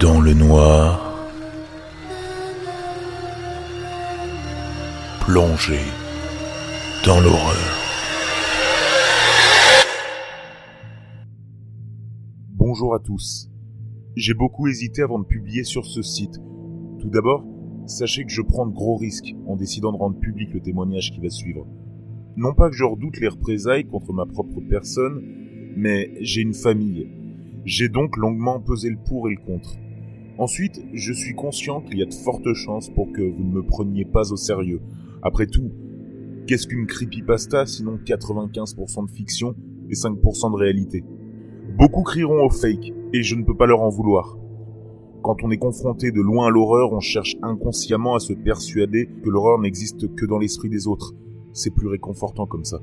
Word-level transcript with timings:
dans 0.00 0.20
le 0.20 0.32
noir, 0.32 1.28
plongé 5.20 5.78
dans 7.04 7.20
l'horreur. 7.20 7.56
Bonjour 12.54 12.94
à 12.94 13.00
tous. 13.00 13.50
J'ai 14.14 14.34
beaucoup 14.34 14.68
hésité 14.68 15.02
avant 15.02 15.18
de 15.18 15.24
publier 15.24 15.64
sur 15.64 15.84
ce 15.84 16.02
site. 16.02 16.38
Tout 17.00 17.10
d'abord, 17.10 17.44
sachez 17.86 18.24
que 18.24 18.30
je 18.30 18.42
prends 18.42 18.66
de 18.66 18.74
gros 18.74 18.96
risques 18.96 19.34
en 19.48 19.56
décidant 19.56 19.90
de 19.90 19.98
rendre 19.98 20.20
public 20.20 20.50
le 20.54 20.60
témoignage 20.60 21.10
qui 21.10 21.20
va 21.20 21.30
suivre. 21.30 21.66
Non 22.36 22.54
pas 22.54 22.70
que 22.70 22.76
je 22.76 22.84
redoute 22.84 23.18
les 23.18 23.28
représailles 23.28 23.86
contre 23.86 24.12
ma 24.12 24.26
propre 24.26 24.60
personne, 24.60 25.22
mais 25.76 26.12
j'ai 26.20 26.42
une 26.42 26.54
famille. 26.54 27.08
J'ai 27.64 27.88
donc 27.88 28.16
longuement 28.16 28.60
pesé 28.60 28.90
le 28.90 28.98
pour 29.04 29.28
et 29.28 29.34
le 29.34 29.44
contre. 29.44 29.76
Ensuite, 30.38 30.80
je 30.92 31.12
suis 31.12 31.34
conscient 31.34 31.80
qu'il 31.80 31.98
y 31.98 32.02
a 32.02 32.06
de 32.06 32.14
fortes 32.14 32.54
chances 32.54 32.90
pour 32.90 33.10
que 33.10 33.22
vous 33.22 33.42
ne 33.42 33.54
me 33.54 33.62
preniez 33.62 34.04
pas 34.04 34.32
au 34.32 34.36
sérieux. 34.36 34.80
Après 35.20 35.46
tout, 35.46 35.72
qu'est-ce 36.46 36.68
qu'une 36.68 36.86
creepypasta 36.86 37.66
sinon 37.66 37.98
95% 38.06 39.06
de 39.06 39.10
fiction 39.10 39.56
et 39.90 39.94
5% 39.94 40.52
de 40.52 40.56
réalité? 40.56 41.02
Beaucoup 41.76 42.04
crieront 42.04 42.46
au 42.46 42.50
fake, 42.50 42.92
et 43.12 43.22
je 43.24 43.34
ne 43.34 43.42
peux 43.42 43.56
pas 43.56 43.66
leur 43.66 43.82
en 43.82 43.88
vouloir. 43.88 44.38
Quand 45.22 45.42
on 45.42 45.50
est 45.50 45.58
confronté 45.58 46.12
de 46.12 46.20
loin 46.20 46.46
à 46.46 46.50
l'horreur, 46.50 46.92
on 46.92 47.00
cherche 47.00 47.34
inconsciemment 47.42 48.14
à 48.14 48.20
se 48.20 48.32
persuader 48.32 49.08
que 49.24 49.30
l'horreur 49.30 49.58
n'existe 49.58 50.14
que 50.14 50.24
dans 50.24 50.38
l'esprit 50.38 50.68
des 50.68 50.86
autres. 50.86 51.14
C'est 51.52 51.74
plus 51.74 51.88
réconfortant 51.88 52.46
comme 52.46 52.64
ça. 52.64 52.80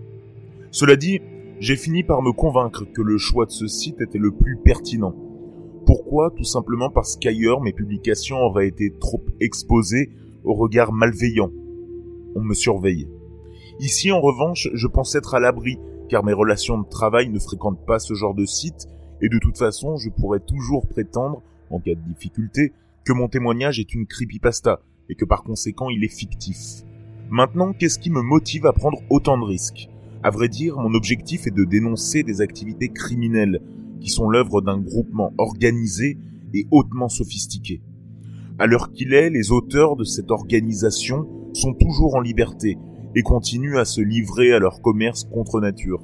Cela 0.72 0.97
dit, 0.97 1.22
j'ai 1.62 1.78
fini 1.78 2.03
par 2.03 2.22
me 2.22 2.34
convaincre 2.34 2.84
que 2.84 3.02
le 3.02 3.17
choix 3.17 3.45
de 3.45 3.52
ce 3.52 3.67
site 3.67 4.02
était 4.02 4.19
le 4.19 4.31
plus 4.31 4.58
pertinent. 4.58 5.16
Pourquoi? 5.86 6.31
Tout 6.31 6.44
simplement 6.44 6.89
parce 6.89 7.16
qu'ailleurs 7.16 7.61
mes 7.61 7.73
publications 7.73 8.38
auraient 8.38 8.67
été 8.67 8.91
trop 9.00 9.23
exposées 9.39 10.09
au 10.44 10.53
regard 10.53 10.91
malveillant. 10.91 11.52
On 12.36 12.41
me 12.41 12.53
surveille. 12.53 13.08
Ici, 13.80 14.11
en 14.11 14.22
revanche, 14.22 14.69
je 14.73 14.88
pense 14.88 15.16
être 15.16 15.36
à 15.36 15.39
l'abri, 15.39 15.78
car 16.09 16.23
mes 16.23 16.33
relations 16.33 16.80
de 16.80 16.88
travail 16.88 17.30
ne 17.30 17.39
fréquentent 17.39 17.86
pas 17.86 18.00
ce 18.00 18.13
genre 18.13 18.33
de 18.33 18.45
site, 18.45 18.88
et 19.22 19.30
de 19.30 19.39
toute 19.39 19.58
façon, 19.58 19.97
je 19.97 20.09
pourrais 20.09 20.39
toujours 20.39 20.88
prétendre, 20.88 21.41
en 21.69 21.80
cas 21.80 21.95
de 21.95 22.13
difficulté, 22.13 22.73
que 23.03 23.13
mon 23.13 23.28
témoignage 23.28 23.80
est 23.80 23.94
une 23.94 24.06
creepypasta, 24.06 24.81
et 25.09 25.16
que 25.16 25.25
par 25.25 25.44
conséquent 25.44 25.89
il 25.89 26.03
est 26.03 26.16
fictif. 26.16 26.83
Maintenant, 27.30 27.73
qu'est-ce 27.73 28.00
qui 28.00 28.11
me 28.11 28.22
motive 28.22 28.66
à 28.66 28.73
prendre 28.73 29.00
autant 29.09 29.38
de 29.38 29.45
risques? 29.45 29.89
À 30.23 30.30
vrai 30.30 30.47
dire, 30.47 30.78
mon 30.78 30.94
objectif 30.94 31.47
est 31.47 31.56
de 31.56 31.63
dénoncer 31.63 32.23
des 32.23 32.41
activités 32.41 32.89
criminelles, 32.89 33.61
qui 34.06 34.11
sont 34.11 34.30
l'œuvre 34.30 34.61
d'un 34.61 34.78
groupement 34.78 35.34
organisé 35.39 36.20
et 36.53 36.67
hautement 36.70 37.09
sophistiqué. 37.09 37.81
À 38.59 38.67
l'heure 38.67 38.92
qu'il 38.92 39.16
est, 39.16 39.31
les 39.31 39.52
auteurs 39.52 39.95
de 39.95 40.03
cette 40.03 40.30
organisation 40.30 41.28
sont 41.53 41.73
toujours 41.73 42.14
en 42.14 42.22
liberté 42.22 42.78
et 43.16 43.23
continuent 43.23 43.80
à 43.80 43.86
se 43.86 44.02
livrer 44.02 44.53
à 44.53 44.59
leur 44.59 44.84
commerce 44.84 45.23
contre 45.23 45.59
nature. 45.59 46.03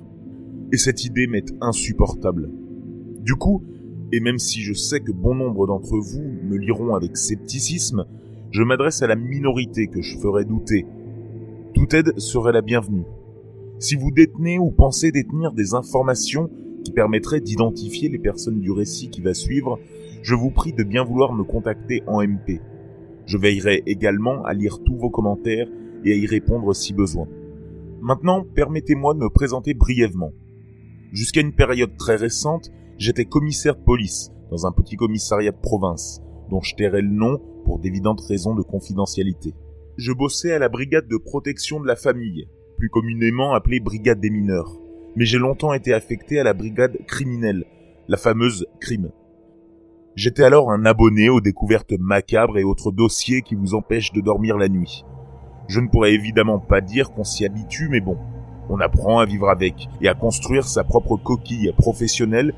Et 0.71 0.77
cette 0.77 1.05
idée 1.05 1.27
m'est 1.27 1.53
insupportable. 1.61 2.49
Du 3.19 3.35
coup, 3.35 3.63
et 4.11 4.19
même 4.19 4.39
si 4.39 4.61
je 4.61 4.73
sais 4.73 5.01
que 5.01 5.11
bon 5.11 5.35
nombre 5.35 5.67
d'entre 5.67 5.99
vous 5.99 6.23
me 6.23 6.57
liront 6.57 6.95
avec 6.95 7.15
scepticisme, 7.15 8.05
je 8.49 8.63
m'adresse 8.63 9.03
à 9.03 9.07
la 9.07 9.15
minorité 9.15 9.85
que 9.85 10.01
je 10.01 10.17
ferai 10.17 10.43
douter. 10.43 10.87
Toute 11.75 11.93
aide 11.93 12.17
serait 12.17 12.51
la 12.51 12.63
bienvenue. 12.63 13.05
Si 13.77 13.93
vous 13.93 14.09
détenez 14.09 14.57
ou 14.57 14.71
pensez 14.71 15.11
détenir 15.11 15.53
des 15.53 15.75
informations 15.75 16.49
qui 16.83 16.91
permettrait 16.91 17.41
d'identifier 17.41 18.09
les 18.09 18.19
personnes 18.19 18.59
du 18.59 18.71
récit 18.71 19.09
qui 19.09 19.21
va 19.21 19.33
suivre, 19.33 19.79
je 20.21 20.35
vous 20.35 20.51
prie 20.51 20.73
de 20.73 20.83
bien 20.83 21.03
vouloir 21.03 21.33
me 21.33 21.43
contacter 21.43 22.03
en 22.07 22.21
MP. 22.21 22.61
Je 23.25 23.37
veillerai 23.37 23.83
également 23.85 24.43
à 24.43 24.53
lire 24.53 24.79
tous 24.83 24.95
vos 24.97 25.09
commentaires 25.09 25.67
et 26.03 26.11
à 26.11 26.15
y 26.15 26.25
répondre 26.25 26.73
si 26.73 26.93
besoin. 26.93 27.27
Maintenant, 28.01 28.43
permettez-moi 28.43 29.13
de 29.13 29.19
me 29.19 29.29
présenter 29.29 29.73
brièvement. 29.73 30.31
Jusqu'à 31.11 31.41
une 31.41 31.53
période 31.53 31.97
très 31.97 32.15
récente, 32.15 32.71
j'étais 32.97 33.25
commissaire 33.25 33.75
de 33.75 33.83
police 33.83 34.31
dans 34.49 34.65
un 34.65 34.71
petit 34.71 34.95
commissariat 34.95 35.51
de 35.51 35.61
province, 35.61 36.21
dont 36.49 36.61
je 36.61 36.75
tairai 36.75 37.01
le 37.01 37.09
nom 37.09 37.39
pour 37.63 37.79
d'évidentes 37.79 38.21
raisons 38.21 38.55
de 38.55 38.63
confidentialité. 38.63 39.53
Je 39.97 40.11
bossais 40.11 40.51
à 40.51 40.59
la 40.59 40.69
brigade 40.69 41.07
de 41.07 41.17
protection 41.17 41.79
de 41.79 41.87
la 41.87 41.95
famille, 41.95 42.47
plus 42.77 42.89
communément 42.89 43.53
appelée 43.53 43.79
brigade 43.79 44.19
des 44.19 44.29
mineurs 44.29 44.81
mais 45.15 45.25
j'ai 45.25 45.37
longtemps 45.37 45.73
été 45.73 45.93
affecté 45.93 46.39
à 46.39 46.43
la 46.43 46.53
brigade 46.53 46.97
criminelle, 47.07 47.65
la 48.07 48.17
fameuse 48.17 48.65
crime. 48.79 49.11
J'étais 50.15 50.43
alors 50.43 50.71
un 50.71 50.85
abonné 50.85 51.29
aux 51.29 51.41
découvertes 51.41 51.93
macabres 51.97 52.57
et 52.57 52.63
autres 52.63 52.91
dossiers 52.91 53.41
qui 53.41 53.55
vous 53.55 53.75
empêchent 53.75 54.11
de 54.11 54.21
dormir 54.21 54.57
la 54.57 54.67
nuit. 54.67 55.05
Je 55.67 55.79
ne 55.79 55.87
pourrais 55.87 56.13
évidemment 56.13 56.59
pas 56.59 56.81
dire 56.81 57.11
qu'on 57.11 57.23
s'y 57.23 57.45
habitue, 57.45 57.87
mais 57.89 58.01
bon, 58.01 58.17
on 58.69 58.79
apprend 58.79 59.19
à 59.19 59.25
vivre 59.25 59.49
avec 59.49 59.87
et 60.01 60.09
à 60.09 60.13
construire 60.13 60.65
sa 60.65 60.83
propre 60.83 61.17
coquille 61.17 61.73
professionnelle, 61.77 62.53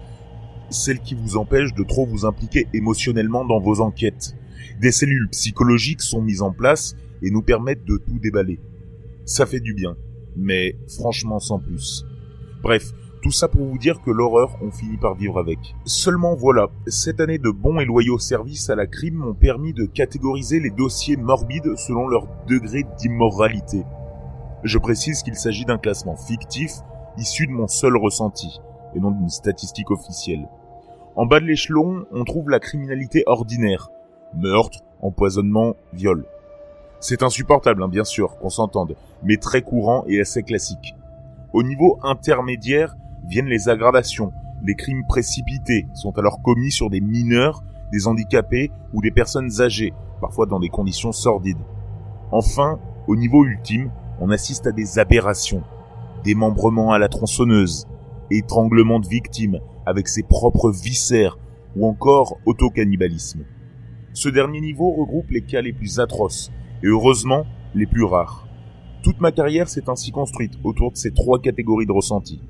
celle 0.69 0.99
qui 0.99 1.13
vous 1.13 1.37
empêche 1.37 1.73
de 1.73 1.83
trop 1.83 2.05
vous 2.05 2.25
impliquer 2.25 2.67
émotionnellement 2.73 3.45
dans 3.45 3.59
vos 3.59 3.81
enquêtes. 3.81 4.35
Des 4.79 4.91
cellules 4.91 5.29
psychologiques 5.29 6.01
sont 6.01 6.21
mises 6.21 6.41
en 6.41 6.51
place 6.51 6.95
et 7.21 7.29
nous 7.29 7.41
permettent 7.41 7.85
de 7.85 7.97
tout 7.97 8.19
déballer. 8.19 8.59
Ça 9.25 9.45
fait 9.45 9.59
du 9.59 9.73
bien, 9.73 9.95
mais 10.35 10.75
franchement 10.87 11.39
sans 11.39 11.59
plus. 11.59 12.05
Bref, 12.63 12.93
tout 13.21 13.31
ça 13.31 13.49
pour 13.49 13.65
vous 13.65 13.77
dire 13.77 14.01
que 14.01 14.09
l'horreur, 14.09 14.57
on 14.61 14.71
finit 14.71 14.95
par 14.95 15.15
vivre 15.15 15.37
avec. 15.37 15.59
Seulement 15.83 16.33
voilà, 16.33 16.69
cette 16.87 17.19
année 17.19 17.37
de 17.37 17.49
bons 17.49 17.79
et 17.79 17.85
loyaux 17.85 18.19
services 18.19 18.69
à 18.69 18.75
la 18.75 18.87
crime 18.87 19.15
m'ont 19.15 19.33
permis 19.33 19.73
de 19.73 19.85
catégoriser 19.85 20.61
les 20.61 20.69
dossiers 20.69 21.17
morbides 21.17 21.75
selon 21.75 22.07
leur 22.07 22.25
degré 22.47 22.85
d'immoralité. 22.97 23.83
Je 24.63 24.77
précise 24.77 25.23
qu'il 25.23 25.35
s'agit 25.35 25.65
d'un 25.65 25.77
classement 25.77 26.15
fictif, 26.15 26.71
issu 27.17 27.47
de 27.47 27.51
mon 27.51 27.67
seul 27.67 27.97
ressenti, 27.97 28.61
et 28.95 28.99
non 29.01 29.11
d'une 29.11 29.29
statistique 29.29 29.91
officielle. 29.91 30.47
En 31.17 31.25
bas 31.25 31.41
de 31.41 31.45
l'échelon, 31.45 32.05
on 32.13 32.23
trouve 32.23 32.49
la 32.49 32.61
criminalité 32.61 33.23
ordinaire. 33.25 33.89
Meurtre, 34.35 34.79
empoisonnement, 35.01 35.75
viol. 35.91 36.25
C'est 37.01 37.23
insupportable, 37.23 37.83
hein, 37.83 37.89
bien 37.89 38.05
sûr, 38.05 38.37
qu'on 38.37 38.49
s'entende, 38.49 38.95
mais 39.21 39.35
très 39.35 39.61
courant 39.61 40.05
et 40.07 40.21
assez 40.21 40.43
classique. 40.43 40.95
Au 41.53 41.61
niveau 41.61 41.99
intermédiaire 42.01 42.95
viennent 43.27 43.45
les 43.45 43.69
aggravations. 43.69 44.33
Les 44.63 44.73
crimes 44.73 45.05
précipités 45.07 45.87
sont 45.93 46.17
alors 46.17 46.41
commis 46.41 46.71
sur 46.71 46.89
des 46.89 46.99
mineurs, 46.99 47.63
des 47.91 48.07
handicapés 48.07 48.71
ou 48.91 49.01
des 49.03 49.11
personnes 49.11 49.61
âgées, 49.61 49.93
parfois 50.19 50.47
dans 50.47 50.59
des 50.59 50.69
conditions 50.69 51.11
sordides. 51.11 51.63
Enfin, 52.31 52.79
au 53.07 53.15
niveau 53.15 53.45
ultime, 53.45 53.91
on 54.19 54.31
assiste 54.31 54.65
à 54.65 54.71
des 54.71 54.97
aberrations. 54.97 55.61
Démembrement 56.23 56.91
à 56.91 56.97
la 56.97 57.07
tronçonneuse, 57.07 57.87
étranglement 58.31 58.99
de 58.99 59.07
victimes 59.07 59.59
avec 59.85 60.07
ses 60.07 60.23
propres 60.23 60.71
viscères 60.71 61.37
ou 61.75 61.85
encore 61.85 62.39
autocannibalisme. 62.47 63.45
Ce 64.13 64.29
dernier 64.29 64.59
niveau 64.59 64.89
regroupe 64.89 65.29
les 65.29 65.41
cas 65.41 65.61
les 65.61 65.73
plus 65.73 65.99
atroces 65.99 66.51
et 66.81 66.87
heureusement 66.87 67.45
les 67.75 67.85
plus 67.85 68.05
rares. 68.05 68.47
Toute 69.03 69.19
ma 69.19 69.33
carrière 69.33 69.67
s'est 69.67 69.89
ainsi 69.89 70.11
construite 70.11 70.53
autour 70.63 70.93
de 70.93 70.97
ces 70.97 71.11
trois 71.11 71.37
catégories 71.37 71.85
de 71.85 71.91
ressentis. 71.91 72.41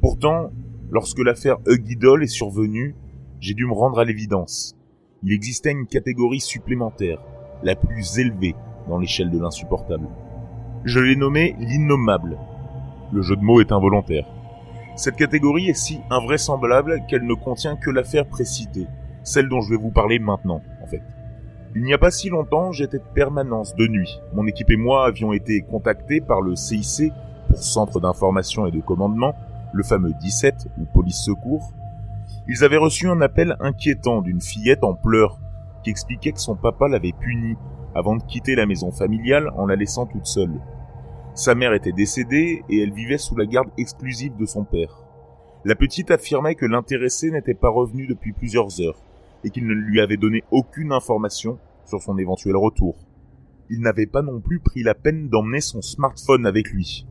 Pourtant, 0.00 0.52
lorsque 0.88 1.18
l'affaire 1.18 1.56
Huggy 1.66 1.96
Doll 1.96 2.22
est 2.22 2.28
survenue, 2.28 2.94
j'ai 3.40 3.54
dû 3.54 3.66
me 3.66 3.72
rendre 3.72 3.98
à 3.98 4.04
l'évidence. 4.04 4.76
Il 5.24 5.32
existait 5.32 5.72
une 5.72 5.88
catégorie 5.88 6.38
supplémentaire, 6.38 7.18
la 7.64 7.74
plus 7.74 8.20
élevée 8.20 8.54
dans 8.88 8.98
l'échelle 8.98 9.30
de 9.30 9.38
l'insupportable. 9.40 10.06
Je 10.84 11.00
l'ai 11.00 11.16
nommée 11.16 11.56
l'innommable. 11.58 12.38
Le 13.12 13.22
jeu 13.22 13.34
de 13.34 13.42
mots 13.42 13.60
est 13.60 13.72
involontaire. 13.72 14.28
Cette 14.94 15.16
catégorie 15.16 15.70
est 15.70 15.74
si 15.74 15.98
invraisemblable 16.10 17.02
qu'elle 17.08 17.26
ne 17.26 17.34
contient 17.34 17.74
que 17.74 17.90
l'affaire 17.90 18.26
précitée, 18.26 18.86
celle 19.24 19.48
dont 19.48 19.60
je 19.60 19.70
vais 19.70 19.82
vous 19.82 19.90
parler 19.90 20.20
maintenant, 20.20 20.62
en 20.84 20.86
fait. 20.86 21.02
Il 21.78 21.82
n'y 21.82 21.92
a 21.92 21.98
pas 21.98 22.10
si 22.10 22.30
longtemps, 22.30 22.72
j'étais 22.72 22.96
de 22.96 23.04
permanence 23.14 23.74
de 23.74 23.86
nuit. 23.86 24.18
Mon 24.32 24.46
équipe 24.46 24.70
et 24.70 24.78
moi 24.78 25.04
avions 25.04 25.34
été 25.34 25.60
contactés 25.60 26.22
par 26.22 26.40
le 26.40 26.56
CIC 26.56 27.12
pour 27.48 27.62
Centre 27.62 28.00
d'information 28.00 28.66
et 28.66 28.70
de 28.70 28.80
commandement, 28.80 29.34
le 29.74 29.82
fameux 29.82 30.14
17 30.18 30.68
ou 30.80 30.86
police 30.86 31.22
secours. 31.22 31.74
Ils 32.48 32.64
avaient 32.64 32.78
reçu 32.78 33.10
un 33.10 33.20
appel 33.20 33.56
inquiétant 33.60 34.22
d'une 34.22 34.40
fillette 34.40 34.84
en 34.84 34.94
pleurs 34.94 35.38
qui 35.84 35.90
expliquait 35.90 36.32
que 36.32 36.40
son 36.40 36.56
papa 36.56 36.88
l'avait 36.88 37.12
punie 37.12 37.56
avant 37.94 38.16
de 38.16 38.22
quitter 38.22 38.54
la 38.54 38.64
maison 38.64 38.90
familiale 38.90 39.50
en 39.54 39.66
la 39.66 39.76
laissant 39.76 40.06
toute 40.06 40.24
seule. 40.24 40.58
Sa 41.34 41.54
mère 41.54 41.74
était 41.74 41.92
décédée 41.92 42.62
et 42.70 42.80
elle 42.80 42.94
vivait 42.94 43.18
sous 43.18 43.36
la 43.36 43.44
garde 43.44 43.68
exclusive 43.76 44.34
de 44.38 44.46
son 44.46 44.64
père. 44.64 45.04
La 45.66 45.74
petite 45.74 46.10
affirmait 46.10 46.54
que 46.54 46.64
l'intéressé 46.64 47.30
n'était 47.30 47.52
pas 47.52 47.68
revenu 47.68 48.06
depuis 48.06 48.32
plusieurs 48.32 48.80
heures 48.80 49.02
et 49.44 49.50
qu'il 49.50 49.66
ne 49.66 49.74
lui 49.74 50.00
avait 50.00 50.16
donné 50.16 50.42
aucune 50.50 50.90
information 50.90 51.58
sur 51.86 52.02
son 52.02 52.18
éventuel 52.18 52.56
retour. 52.56 52.96
Il 53.70 53.80
n'avait 53.80 54.06
pas 54.06 54.22
non 54.22 54.40
plus 54.40 54.60
pris 54.60 54.82
la 54.82 54.94
peine 54.94 55.28
d'emmener 55.28 55.60
son 55.60 55.82
smartphone 55.82 56.46
avec 56.46 56.70
lui. 56.70 57.06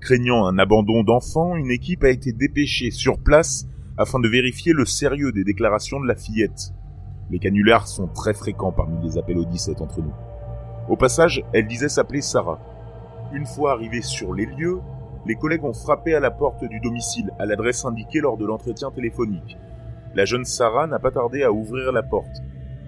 Craignant 0.00 0.46
un 0.46 0.58
abandon 0.58 1.02
d'enfant, 1.02 1.56
une 1.56 1.70
équipe 1.70 2.04
a 2.04 2.10
été 2.10 2.32
dépêchée 2.32 2.90
sur 2.90 3.18
place 3.18 3.66
afin 3.96 4.20
de 4.20 4.28
vérifier 4.28 4.72
le 4.72 4.84
sérieux 4.84 5.32
des 5.32 5.44
déclarations 5.44 6.00
de 6.00 6.06
la 6.06 6.14
fillette. 6.14 6.72
Les 7.30 7.38
canulars 7.38 7.88
sont 7.88 8.08
très 8.08 8.34
fréquents 8.34 8.72
parmi 8.72 9.02
les 9.02 9.18
appels 9.18 9.38
au 9.38 9.44
17 9.44 9.80
entre 9.80 10.02
nous. 10.02 10.12
Au 10.88 10.96
passage, 10.96 11.42
elle 11.52 11.66
disait 11.66 11.88
s'appeler 11.88 12.20
Sarah. 12.20 12.60
Une 13.32 13.46
fois 13.46 13.72
arrivée 13.72 14.02
sur 14.02 14.34
les 14.34 14.46
lieux, 14.46 14.80
les 15.26 15.36
collègues 15.36 15.64
ont 15.64 15.72
frappé 15.72 16.14
à 16.14 16.20
la 16.20 16.30
porte 16.30 16.64
du 16.64 16.80
domicile 16.80 17.30
à 17.38 17.46
l'adresse 17.46 17.84
indiquée 17.84 18.20
lors 18.20 18.36
de 18.36 18.44
l'entretien 18.44 18.90
téléphonique. 18.90 19.56
La 20.14 20.26
jeune 20.26 20.44
Sarah 20.44 20.86
n'a 20.86 20.98
pas 20.98 21.10
tardé 21.10 21.42
à 21.42 21.50
ouvrir 21.50 21.90
la 21.92 22.02
porte, 22.02 22.42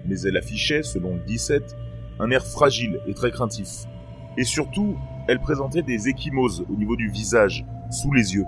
mais 0.07 0.19
elle 0.21 0.37
affichait, 0.37 0.83
selon 0.83 1.15
le 1.15 1.21
17, 1.25 1.75
un 2.19 2.31
air 2.31 2.45
fragile 2.45 2.99
et 3.07 3.13
très 3.13 3.31
craintif. 3.31 3.85
Et 4.37 4.43
surtout, 4.43 4.95
elle 5.27 5.39
présentait 5.39 5.81
des 5.81 6.09
échymoses 6.09 6.65
au 6.69 6.75
niveau 6.75 6.95
du 6.95 7.09
visage, 7.09 7.65
sous 7.89 8.11
les 8.13 8.35
yeux. 8.35 8.45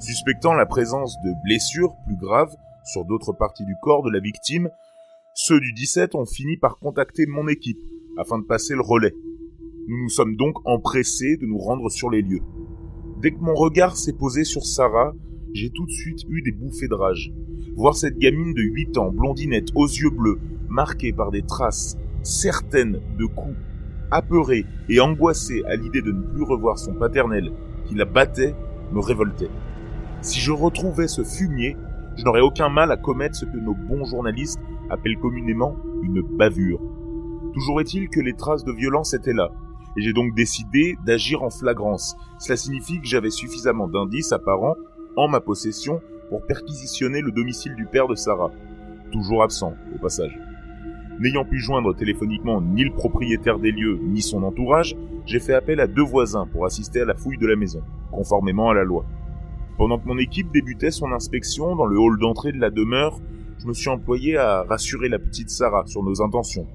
Suspectant 0.00 0.52
la 0.54 0.66
présence 0.66 1.16
de 1.24 1.32
blessures 1.44 1.94
plus 2.06 2.16
graves 2.16 2.54
sur 2.84 3.04
d'autres 3.04 3.32
parties 3.32 3.64
du 3.64 3.76
corps 3.80 4.02
de 4.02 4.10
la 4.10 4.20
victime, 4.20 4.68
ceux 5.34 5.60
du 5.60 5.72
17 5.72 6.14
ont 6.14 6.26
fini 6.26 6.56
par 6.56 6.78
contacter 6.78 7.26
mon 7.26 7.48
équipe 7.48 7.80
afin 8.18 8.38
de 8.38 8.44
passer 8.44 8.74
le 8.74 8.82
relais. 8.82 9.14
Nous 9.88 10.02
nous 10.02 10.08
sommes 10.08 10.36
donc 10.36 10.56
empressés 10.64 11.36
de 11.36 11.46
nous 11.46 11.58
rendre 11.58 11.88
sur 11.90 12.10
les 12.10 12.22
lieux. 12.22 12.42
Dès 13.20 13.30
que 13.30 13.40
mon 13.40 13.54
regard 13.54 13.96
s'est 13.96 14.12
posé 14.12 14.44
sur 14.44 14.64
Sarah, 14.66 15.14
j'ai 15.54 15.70
tout 15.70 15.86
de 15.86 15.90
suite 15.90 16.24
eu 16.28 16.42
des 16.42 16.52
bouffées 16.52 16.88
de 16.88 16.94
rage. 16.94 17.32
Voir 17.76 17.96
cette 17.96 18.18
gamine 18.18 18.52
de 18.54 18.62
8 18.62 18.98
ans, 18.98 19.12
blondinette, 19.12 19.68
aux 19.74 19.86
yeux 19.86 20.10
bleus, 20.10 20.38
marquée 20.72 21.12
par 21.12 21.30
des 21.30 21.42
traces 21.42 21.96
certaines 22.22 23.00
de 23.18 23.26
coups, 23.26 23.56
apeurée 24.10 24.64
et 24.88 25.00
angoissée 25.00 25.62
à 25.66 25.76
l'idée 25.76 26.02
de 26.02 26.12
ne 26.12 26.22
plus 26.22 26.42
revoir 26.42 26.78
son 26.78 26.94
paternel 26.94 27.52
qui 27.84 27.94
la 27.94 28.04
battait, 28.04 28.54
me 28.92 29.00
révoltait. 29.00 29.50
Si 30.22 30.40
je 30.40 30.52
retrouvais 30.52 31.08
ce 31.08 31.24
fumier, 31.24 31.76
je 32.16 32.24
n'aurais 32.24 32.40
aucun 32.40 32.68
mal 32.68 32.90
à 32.90 32.96
commettre 32.96 33.36
ce 33.36 33.44
que 33.44 33.56
nos 33.56 33.74
bons 33.74 34.04
journalistes 34.04 34.60
appellent 34.90 35.18
communément 35.18 35.76
une 36.02 36.22
bavure. 36.22 36.80
Toujours 37.54 37.80
est-il 37.80 38.08
que 38.08 38.20
les 38.20 38.34
traces 38.34 38.64
de 38.64 38.72
violence 38.72 39.14
étaient 39.14 39.32
là, 39.32 39.50
et 39.96 40.02
j'ai 40.02 40.12
donc 40.12 40.34
décidé 40.34 40.96
d'agir 41.04 41.42
en 41.42 41.50
flagrance. 41.50 42.16
Cela 42.38 42.56
signifie 42.56 43.00
que 43.00 43.06
j'avais 43.06 43.30
suffisamment 43.30 43.88
d'indices 43.88 44.32
apparents 44.32 44.76
en 45.16 45.28
ma 45.28 45.40
possession 45.40 46.00
pour 46.30 46.46
perquisitionner 46.46 47.20
le 47.20 47.30
domicile 47.30 47.74
du 47.74 47.84
père 47.84 48.08
de 48.08 48.14
Sarah, 48.14 48.50
toujours 49.10 49.42
absent 49.42 49.74
au 49.94 49.98
passage. 49.98 50.38
N'ayant 51.22 51.44
pu 51.44 51.60
joindre 51.60 51.94
téléphoniquement 51.94 52.60
ni 52.60 52.82
le 52.82 52.90
propriétaire 52.90 53.60
des 53.60 53.70
lieux 53.70 53.96
ni 54.02 54.20
son 54.20 54.42
entourage, 54.42 54.96
j'ai 55.24 55.38
fait 55.38 55.54
appel 55.54 55.78
à 55.78 55.86
deux 55.86 56.02
voisins 56.02 56.48
pour 56.50 56.66
assister 56.66 57.02
à 57.02 57.04
la 57.04 57.14
fouille 57.14 57.38
de 57.38 57.46
la 57.46 57.54
maison, 57.54 57.80
conformément 58.10 58.70
à 58.70 58.74
la 58.74 58.82
loi. 58.82 59.04
Pendant 59.78 60.00
que 60.00 60.08
mon 60.08 60.18
équipe 60.18 60.50
débutait 60.52 60.90
son 60.90 61.12
inspection 61.12 61.76
dans 61.76 61.86
le 61.86 61.96
hall 61.96 62.18
d'entrée 62.18 62.50
de 62.50 62.58
la 62.58 62.70
demeure, 62.70 63.20
je 63.60 63.68
me 63.68 63.72
suis 63.72 63.88
employé 63.88 64.36
à 64.36 64.64
rassurer 64.64 65.08
la 65.08 65.20
petite 65.20 65.50
Sarah 65.50 65.84
sur 65.86 66.02
nos 66.02 66.22
intentions. 66.22 66.66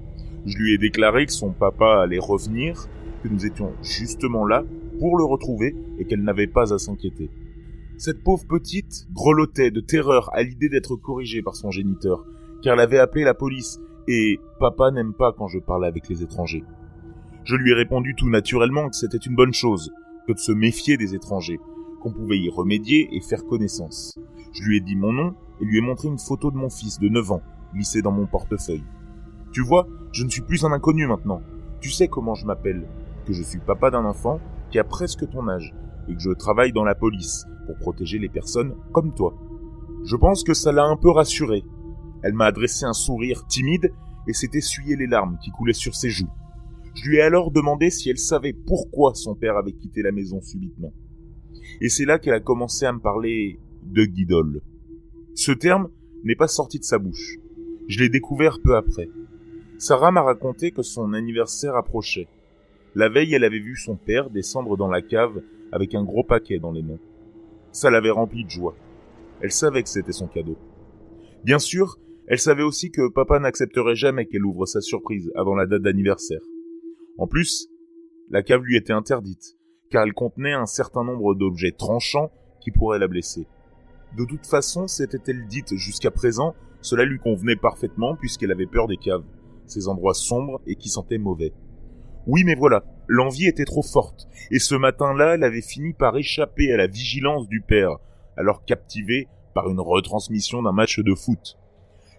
Je 0.46 0.56
lui 0.56 0.72
ai 0.72 0.78
déclaré 0.78 1.26
que 1.26 1.32
son 1.32 1.50
papa 1.50 2.00
allait 2.00 2.18
revenir, 2.18 2.88
que 3.22 3.28
nous 3.28 3.44
étions 3.44 3.74
justement 3.82 4.46
là 4.46 4.64
pour 4.98 5.18
le 5.18 5.24
retrouver 5.24 5.76
et 5.98 6.06
qu'elle 6.06 6.22
n'avait 6.22 6.46
pas 6.46 6.72
à 6.72 6.78
s'inquiéter. 6.78 7.28
Cette 7.98 8.24
pauvre 8.24 8.46
petite 8.48 9.08
grelottait 9.12 9.70
de 9.70 9.80
terreur 9.80 10.30
à 10.32 10.42
l'idée 10.42 10.70
d'être 10.70 10.96
corrigée 10.96 11.42
par 11.42 11.54
son 11.54 11.70
géniteur, 11.70 12.24
car 12.62 12.72
elle 12.72 12.80
avait 12.80 12.98
appelé 12.98 13.24
la 13.24 13.34
police, 13.34 13.78
et 14.08 14.40
papa 14.58 14.90
n'aime 14.90 15.12
pas 15.12 15.32
quand 15.32 15.48
je 15.48 15.58
parle 15.58 15.84
avec 15.84 16.08
les 16.08 16.22
étrangers. 16.22 16.64
Je 17.44 17.56
lui 17.56 17.72
ai 17.72 17.74
répondu 17.74 18.14
tout 18.16 18.28
naturellement 18.28 18.88
que 18.88 18.96
c'était 18.96 19.18
une 19.18 19.36
bonne 19.36 19.52
chose, 19.52 19.92
que 20.26 20.32
de 20.32 20.38
se 20.38 20.50
méfier 20.50 20.96
des 20.96 21.14
étrangers, 21.14 21.60
qu'on 22.00 22.12
pouvait 22.12 22.38
y 22.38 22.48
remédier 22.48 23.08
et 23.12 23.20
faire 23.20 23.44
connaissance. 23.44 24.18
Je 24.52 24.62
lui 24.62 24.78
ai 24.78 24.80
dit 24.80 24.96
mon 24.96 25.12
nom 25.12 25.34
et 25.60 25.64
lui 25.66 25.78
ai 25.78 25.82
montré 25.82 26.08
une 26.08 26.18
photo 26.18 26.50
de 26.50 26.56
mon 26.56 26.70
fils 26.70 26.98
de 26.98 27.08
9 27.08 27.32
ans, 27.32 27.42
glissée 27.74 28.00
dans 28.00 28.10
mon 28.10 28.26
portefeuille. 28.26 28.84
Tu 29.52 29.62
vois, 29.62 29.86
je 30.12 30.24
ne 30.24 30.30
suis 30.30 30.42
plus 30.42 30.64
un 30.64 30.72
inconnu 30.72 31.06
maintenant. 31.06 31.42
Tu 31.80 31.90
sais 31.90 32.08
comment 32.08 32.34
je 32.34 32.46
m'appelle, 32.46 32.88
que 33.26 33.34
je 33.34 33.42
suis 33.42 33.60
papa 33.60 33.90
d'un 33.90 34.06
enfant 34.06 34.40
qui 34.70 34.78
a 34.78 34.84
presque 34.84 35.28
ton 35.28 35.48
âge, 35.48 35.74
et 36.08 36.14
que 36.14 36.20
je 36.20 36.30
travaille 36.30 36.72
dans 36.72 36.84
la 36.84 36.94
police 36.94 37.44
pour 37.66 37.76
protéger 37.76 38.18
les 38.18 38.30
personnes 38.30 38.74
comme 38.92 39.12
toi. 39.12 39.34
Je 40.04 40.16
pense 40.16 40.44
que 40.44 40.54
ça 40.54 40.72
l'a 40.72 40.84
un 40.84 40.96
peu 40.96 41.10
rassurée. 41.10 41.62
Elle 42.22 42.34
m'a 42.34 42.46
adressé 42.46 42.84
un 42.84 42.92
sourire 42.92 43.46
timide 43.46 43.92
et 44.26 44.32
s'est 44.32 44.50
essuyé 44.52 44.96
les 44.96 45.06
larmes 45.06 45.38
qui 45.42 45.50
coulaient 45.50 45.72
sur 45.72 45.94
ses 45.94 46.10
joues. 46.10 46.30
Je 46.94 47.08
lui 47.08 47.16
ai 47.18 47.22
alors 47.22 47.50
demandé 47.50 47.90
si 47.90 48.10
elle 48.10 48.18
savait 48.18 48.52
pourquoi 48.52 49.14
son 49.14 49.34
père 49.34 49.56
avait 49.56 49.72
quitté 49.72 50.02
la 50.02 50.12
maison 50.12 50.40
subitement. 50.40 50.92
Et 51.80 51.88
c'est 51.88 52.04
là 52.04 52.18
qu'elle 52.18 52.34
a 52.34 52.40
commencé 52.40 52.86
à 52.86 52.92
me 52.92 52.98
parler 52.98 53.60
de 53.84 54.04
guidole. 54.04 54.62
Ce 55.34 55.52
terme 55.52 55.90
n'est 56.24 56.34
pas 56.34 56.48
sorti 56.48 56.78
de 56.78 56.84
sa 56.84 56.98
bouche. 56.98 57.36
Je 57.86 58.00
l'ai 58.00 58.08
découvert 58.08 58.58
peu 58.62 58.76
après. 58.76 59.08
Sarah 59.78 60.10
m'a 60.10 60.22
raconté 60.22 60.72
que 60.72 60.82
son 60.82 61.12
anniversaire 61.12 61.76
approchait. 61.76 62.26
La 62.94 63.08
veille, 63.08 63.34
elle 63.34 63.44
avait 63.44 63.60
vu 63.60 63.76
son 63.76 63.94
père 63.96 64.28
descendre 64.28 64.76
dans 64.76 64.88
la 64.88 65.02
cave 65.02 65.40
avec 65.70 65.94
un 65.94 66.02
gros 66.02 66.24
paquet 66.24 66.58
dans 66.58 66.72
les 66.72 66.82
mains. 66.82 66.98
Ça 67.70 67.90
l'avait 67.90 68.10
rempli 68.10 68.44
de 68.44 68.50
joie. 68.50 68.74
Elle 69.40 69.52
savait 69.52 69.82
que 69.84 69.88
c'était 69.88 70.12
son 70.12 70.26
cadeau. 70.26 70.56
Bien 71.44 71.60
sûr, 71.60 71.98
elle 72.28 72.38
savait 72.38 72.62
aussi 72.62 72.90
que 72.90 73.10
papa 73.10 73.38
n'accepterait 73.38 73.96
jamais 73.96 74.26
qu'elle 74.26 74.44
ouvre 74.44 74.66
sa 74.66 74.82
surprise 74.82 75.32
avant 75.34 75.54
la 75.54 75.66
date 75.66 75.80
d'anniversaire. 75.80 76.42
En 77.16 77.26
plus, 77.26 77.68
la 78.28 78.42
cave 78.42 78.62
lui 78.62 78.76
était 78.76 78.92
interdite, 78.92 79.56
car 79.90 80.04
elle 80.04 80.12
contenait 80.12 80.52
un 80.52 80.66
certain 80.66 81.04
nombre 81.04 81.34
d'objets 81.34 81.72
tranchants 81.72 82.30
qui 82.60 82.70
pourraient 82.70 82.98
la 82.98 83.08
blesser. 83.08 83.46
De 84.16 84.26
toute 84.26 84.46
façon, 84.46 84.86
s'était-elle 84.86 85.46
dite 85.46 85.74
jusqu'à 85.76 86.10
présent, 86.10 86.54
cela 86.82 87.06
lui 87.06 87.18
convenait 87.18 87.56
parfaitement 87.56 88.14
puisqu'elle 88.14 88.52
avait 88.52 88.66
peur 88.66 88.88
des 88.88 88.98
caves, 88.98 89.24
ces 89.66 89.88
endroits 89.88 90.14
sombres 90.14 90.60
et 90.66 90.76
qui 90.76 90.90
sentaient 90.90 91.18
mauvais. 91.18 91.54
Oui, 92.26 92.44
mais 92.44 92.54
voilà, 92.54 92.84
l'envie 93.06 93.46
était 93.46 93.64
trop 93.64 93.82
forte, 93.82 94.28
et 94.50 94.58
ce 94.58 94.74
matin-là, 94.74 95.36
elle 95.36 95.44
avait 95.44 95.62
fini 95.62 95.94
par 95.94 96.14
échapper 96.18 96.72
à 96.72 96.76
la 96.76 96.86
vigilance 96.88 97.48
du 97.48 97.62
père, 97.62 97.96
alors 98.36 98.66
captivée 98.66 99.28
par 99.54 99.70
une 99.70 99.80
retransmission 99.80 100.62
d'un 100.62 100.72
match 100.72 101.00
de 101.00 101.14
foot. 101.14 101.57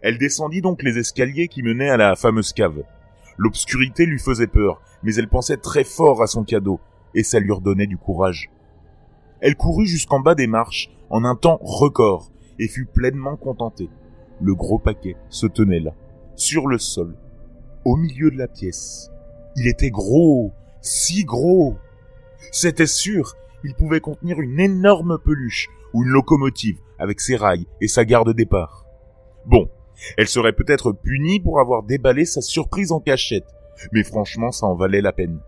Elle 0.02 0.18
descendit 0.18 0.62
donc 0.62 0.84
les 0.84 0.98
escaliers 0.98 1.48
qui 1.48 1.64
menaient 1.64 1.90
à 1.90 1.98
la 1.98 2.16
fameuse 2.16 2.54
cave. 2.54 2.84
L'obscurité 3.38 4.06
lui 4.06 4.20
faisait 4.20 4.48
peur, 4.48 4.82
mais 5.04 5.16
elle 5.16 5.28
pensait 5.28 5.58
très 5.58 5.84
fort 5.84 6.22
à 6.22 6.28
son 6.28 6.44
cadeau, 6.44 6.80
et 7.14 7.24
ça 7.24 7.40
lui 7.40 7.52
redonnait 7.52 7.88
du 7.88 7.98
courage. 7.98 8.50
Elle 9.42 9.56
courut 9.56 9.86
jusqu'en 9.86 10.20
bas 10.20 10.36
des 10.36 10.48
marches, 10.48 10.90
en 11.10 11.24
un 11.24 11.36
temps 11.36 11.60
record, 11.62 12.32
et 12.60 12.68
fut 12.68 12.86
pleinement 12.86 13.38
contentée. 13.38 13.90
Le 14.42 14.56
gros 14.56 14.80
paquet 14.80 15.16
se 15.30 15.48
tenait 15.48 15.80
là, 15.80 15.94
sur 16.36 16.68
le 16.68 16.78
sol, 16.78 17.16
au 17.86 17.96
milieu 17.96 18.32
de 18.32 18.38
la 18.38 18.48
pièce. 18.48 19.10
Il 19.56 19.68
était 19.68 19.90
gros, 19.90 20.54
si 20.82 21.24
gros. 21.24 21.78
C'était 22.52 22.88
sûr, 22.88 23.36
il 23.64 23.76
pouvait 23.76 24.00
contenir 24.00 24.40
une 24.40 24.60
énorme 24.60 25.18
peluche 25.18 25.68
ou 25.94 26.04
une 26.04 26.10
locomotive 26.10 26.78
avec 26.98 27.20
ses 27.20 27.36
rails 27.36 27.68
et 27.82 27.88
sa 27.88 28.06
gare 28.06 28.26
de 28.26 28.34
départ. 28.34 28.86
Bon, 29.46 29.70
elle 30.18 30.28
serait 30.28 30.54
peut-être 30.54 30.92
punie 30.92 31.40
pour 31.40 31.60
avoir 31.60 31.84
déballé 31.84 32.26
sa 32.26 32.42
surprise 32.42 32.92
en 32.92 33.00
cachette, 33.00 33.48
mais 33.92 34.04
franchement 34.04 34.52
ça 34.52 34.66
en 34.66 34.76
valait 34.76 35.02
la 35.02 35.14
peine. 35.14 35.40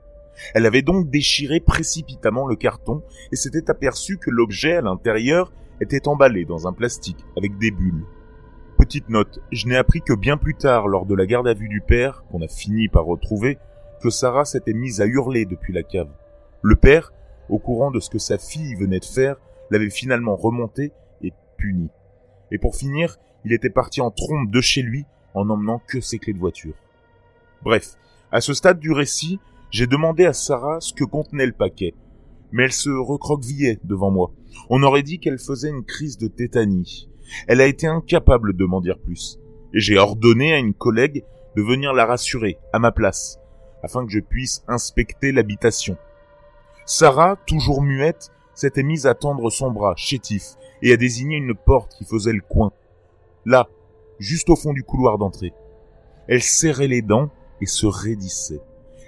Elle 0.53 0.65
avait 0.65 0.81
donc 0.81 1.09
déchiré 1.09 1.59
précipitamment 1.59 2.47
le 2.47 2.55
carton 2.55 3.03
et 3.31 3.35
s'était 3.35 3.69
aperçue 3.69 4.17
que 4.17 4.29
l'objet 4.29 4.75
à 4.75 4.81
l'intérieur 4.81 5.51
était 5.81 6.07
emballé 6.07 6.45
dans 6.45 6.67
un 6.67 6.73
plastique 6.73 7.25
avec 7.37 7.57
des 7.57 7.71
bulles. 7.71 8.05
Petite 8.77 9.09
note, 9.09 9.39
je 9.51 9.67
n'ai 9.67 9.77
appris 9.77 10.01
que 10.01 10.13
bien 10.13 10.37
plus 10.37 10.55
tard 10.55 10.87
lors 10.87 11.05
de 11.05 11.15
la 11.15 11.25
garde 11.25 11.47
à 11.47 11.53
vue 11.53 11.69
du 11.69 11.81
père, 11.81 12.23
qu'on 12.31 12.41
a 12.41 12.47
fini 12.47 12.87
par 12.87 13.05
retrouver, 13.05 13.57
que 14.01 14.09
Sarah 14.09 14.45
s'était 14.45 14.73
mise 14.73 15.01
à 15.01 15.05
hurler 15.05 15.45
depuis 15.45 15.73
la 15.73 15.83
cave. 15.83 16.09
Le 16.63 16.75
père, 16.75 17.13
au 17.49 17.59
courant 17.59 17.91
de 17.91 17.99
ce 17.99 18.09
que 18.09 18.17
sa 18.17 18.37
fille 18.37 18.75
venait 18.75 18.99
de 18.99 19.05
faire, 19.05 19.35
l'avait 19.69 19.89
finalement 19.89 20.35
remonté 20.35 20.91
et 21.21 21.31
puni. 21.57 21.89
Et 22.51 22.57
pour 22.57 22.75
finir, 22.75 23.17
il 23.45 23.53
était 23.53 23.69
parti 23.69 24.01
en 24.01 24.11
trompe 24.11 24.51
de 24.51 24.61
chez 24.61 24.81
lui 24.81 25.05
en 25.33 25.45
n'emmenant 25.45 25.81
que 25.87 26.01
ses 26.01 26.19
clés 26.19 26.33
de 26.33 26.39
voiture. 26.39 26.73
Bref, 27.63 27.95
à 28.31 28.41
ce 28.41 28.53
stade 28.53 28.79
du 28.79 28.91
récit, 28.91 29.39
j'ai 29.71 29.87
demandé 29.87 30.25
à 30.25 30.33
Sarah 30.33 30.79
ce 30.81 30.93
que 30.93 31.03
contenait 31.03 31.45
le 31.45 31.53
paquet, 31.53 31.93
mais 32.51 32.63
elle 32.63 32.73
se 32.73 32.89
recroquevillait 32.89 33.79
devant 33.83 34.11
moi. 34.11 34.33
On 34.69 34.83
aurait 34.83 35.03
dit 35.03 35.19
qu'elle 35.19 35.39
faisait 35.39 35.69
une 35.69 35.85
crise 35.85 36.17
de 36.17 36.27
tétanie. 36.27 37.09
Elle 37.47 37.61
a 37.61 37.67
été 37.67 37.87
incapable 37.87 38.55
de 38.55 38.65
m'en 38.65 38.81
dire 38.81 38.99
plus, 38.99 39.39
et 39.73 39.79
j'ai 39.79 39.97
ordonné 39.97 40.53
à 40.53 40.57
une 40.57 40.73
collègue 40.73 41.23
de 41.55 41.61
venir 41.61 41.93
la 41.93 42.05
rassurer 42.05 42.57
à 42.73 42.79
ma 42.79 42.91
place 42.91 43.37
afin 43.83 44.05
que 44.05 44.11
je 44.11 44.19
puisse 44.19 44.63
inspecter 44.67 45.31
l'habitation. 45.31 45.97
Sarah, 46.85 47.37
toujours 47.47 47.81
muette, 47.81 48.31
s'était 48.61 48.83
mise 48.83 49.07
à 49.07 49.15
tendre 49.15 49.49
son 49.49 49.71
bras, 49.71 49.95
chétif, 49.97 50.43
et 50.83 50.93
à 50.93 50.97
désigner 50.97 51.37
une 51.37 51.55
porte 51.55 51.95
qui 51.97 52.05
faisait 52.05 52.31
le 52.31 52.41
coin. 52.47 52.71
Là, 53.43 53.67
juste 54.19 54.51
au 54.51 54.55
fond 54.55 54.71
du 54.71 54.83
couloir 54.83 55.17
d'entrée. 55.17 55.51
Elle 56.27 56.43
serrait 56.43 56.87
les 56.87 57.01
dents 57.01 57.31
et 57.59 57.65
se 57.65 57.87
raidissait. 57.87 58.61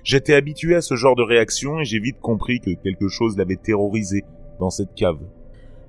J'étais 0.03 0.33
habitué 0.33 0.75
à 0.75 0.81
ce 0.81 0.95
genre 0.95 1.15
de 1.15 1.22
réaction 1.22 1.79
et 1.79 1.86
j'ai 1.86 2.00
vite 2.00 2.19
compris 2.19 2.62
que 2.62 2.72
quelque 2.72 3.07
chose 3.07 3.38
l'avait 3.38 3.55
terrorisée 3.55 4.24
dans 4.60 4.72
cette 4.72 4.95
cave. 4.95 5.19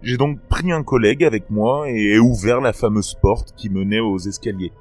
J'ai 0.02 0.18
donc 0.18 0.38
pris 0.48 0.70
un 0.70 0.82
collègue 0.82 1.24
avec 1.24 1.48
moi 1.48 1.90
et 1.90 2.18
ouvert 2.18 2.60
la 2.60 2.74
fameuse 2.74 3.14
porte 3.14 3.54
qui 3.56 3.70
menait 3.70 4.00
aux 4.00 4.18
escaliers. 4.18 4.72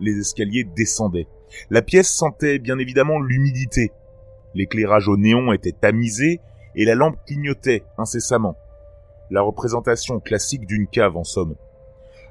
les 0.00 0.18
escaliers 0.18 0.64
descendaient. 0.64 1.28
La 1.70 1.82
pièce 1.82 2.10
sentait 2.10 2.58
bien 2.58 2.78
évidemment 2.78 3.20
l'humidité. 3.20 3.92
L'éclairage 4.54 5.06
au 5.06 5.16
néon 5.16 5.52
était 5.52 5.72
tamisé 5.72 6.40
et 6.78 6.84
la 6.84 6.94
lampe 6.94 7.18
clignotait 7.26 7.82
incessamment. 7.98 8.56
La 9.30 9.42
représentation 9.42 10.20
classique 10.20 10.64
d'une 10.64 10.86
cave 10.86 11.16
en 11.16 11.24
somme. 11.24 11.56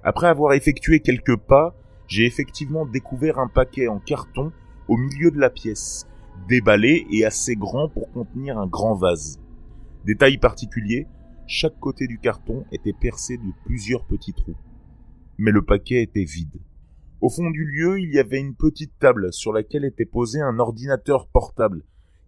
Après 0.03 0.27
avoir 0.27 0.53
effectué 0.53 1.01
quelques 1.01 1.35
pas, 1.35 1.75
j'ai 2.07 2.25
effectivement 2.25 2.85
découvert 2.85 3.39
un 3.39 3.49
paquet 3.49 3.89
en 3.89 3.99
carton 3.99 4.53
au 4.87 4.95
milieu 4.95 5.31
de 5.31 5.37
la 5.39 5.49
pièce, 5.49 6.07
déballé 6.47 7.05
et 7.11 7.25
assez 7.25 7.57
grand 7.57 7.89
pour 7.89 8.09
contenir 8.13 8.57
un 8.57 8.67
grand 8.67 8.95
vase. 8.95 9.41
Détail 10.05 10.37
particulier, 10.37 11.07
chaque 11.45 11.77
côté 11.77 12.07
du 12.07 12.17
carton 12.17 12.63
était 12.71 12.93
percé 12.93 13.35
de 13.35 13.51
plusieurs 13.65 14.05
petits 14.05 14.33
trous. 14.33 14.55
Mais 15.37 15.51
le 15.51 15.61
paquet 15.61 16.01
était 16.01 16.23
vide. 16.23 16.61
Au 17.19 17.29
fond 17.29 17.49
du 17.49 17.65
lieu, 17.65 17.99
il 17.99 18.13
y 18.13 18.19
avait 18.19 18.39
une 18.39 18.55
petite 18.55 18.97
table 18.97 19.33
sur 19.33 19.51
laquelle 19.51 19.83
était 19.83 20.05
posé 20.05 20.39
un 20.39 20.57
ordinateur 20.57 21.27
portable, 21.27 21.83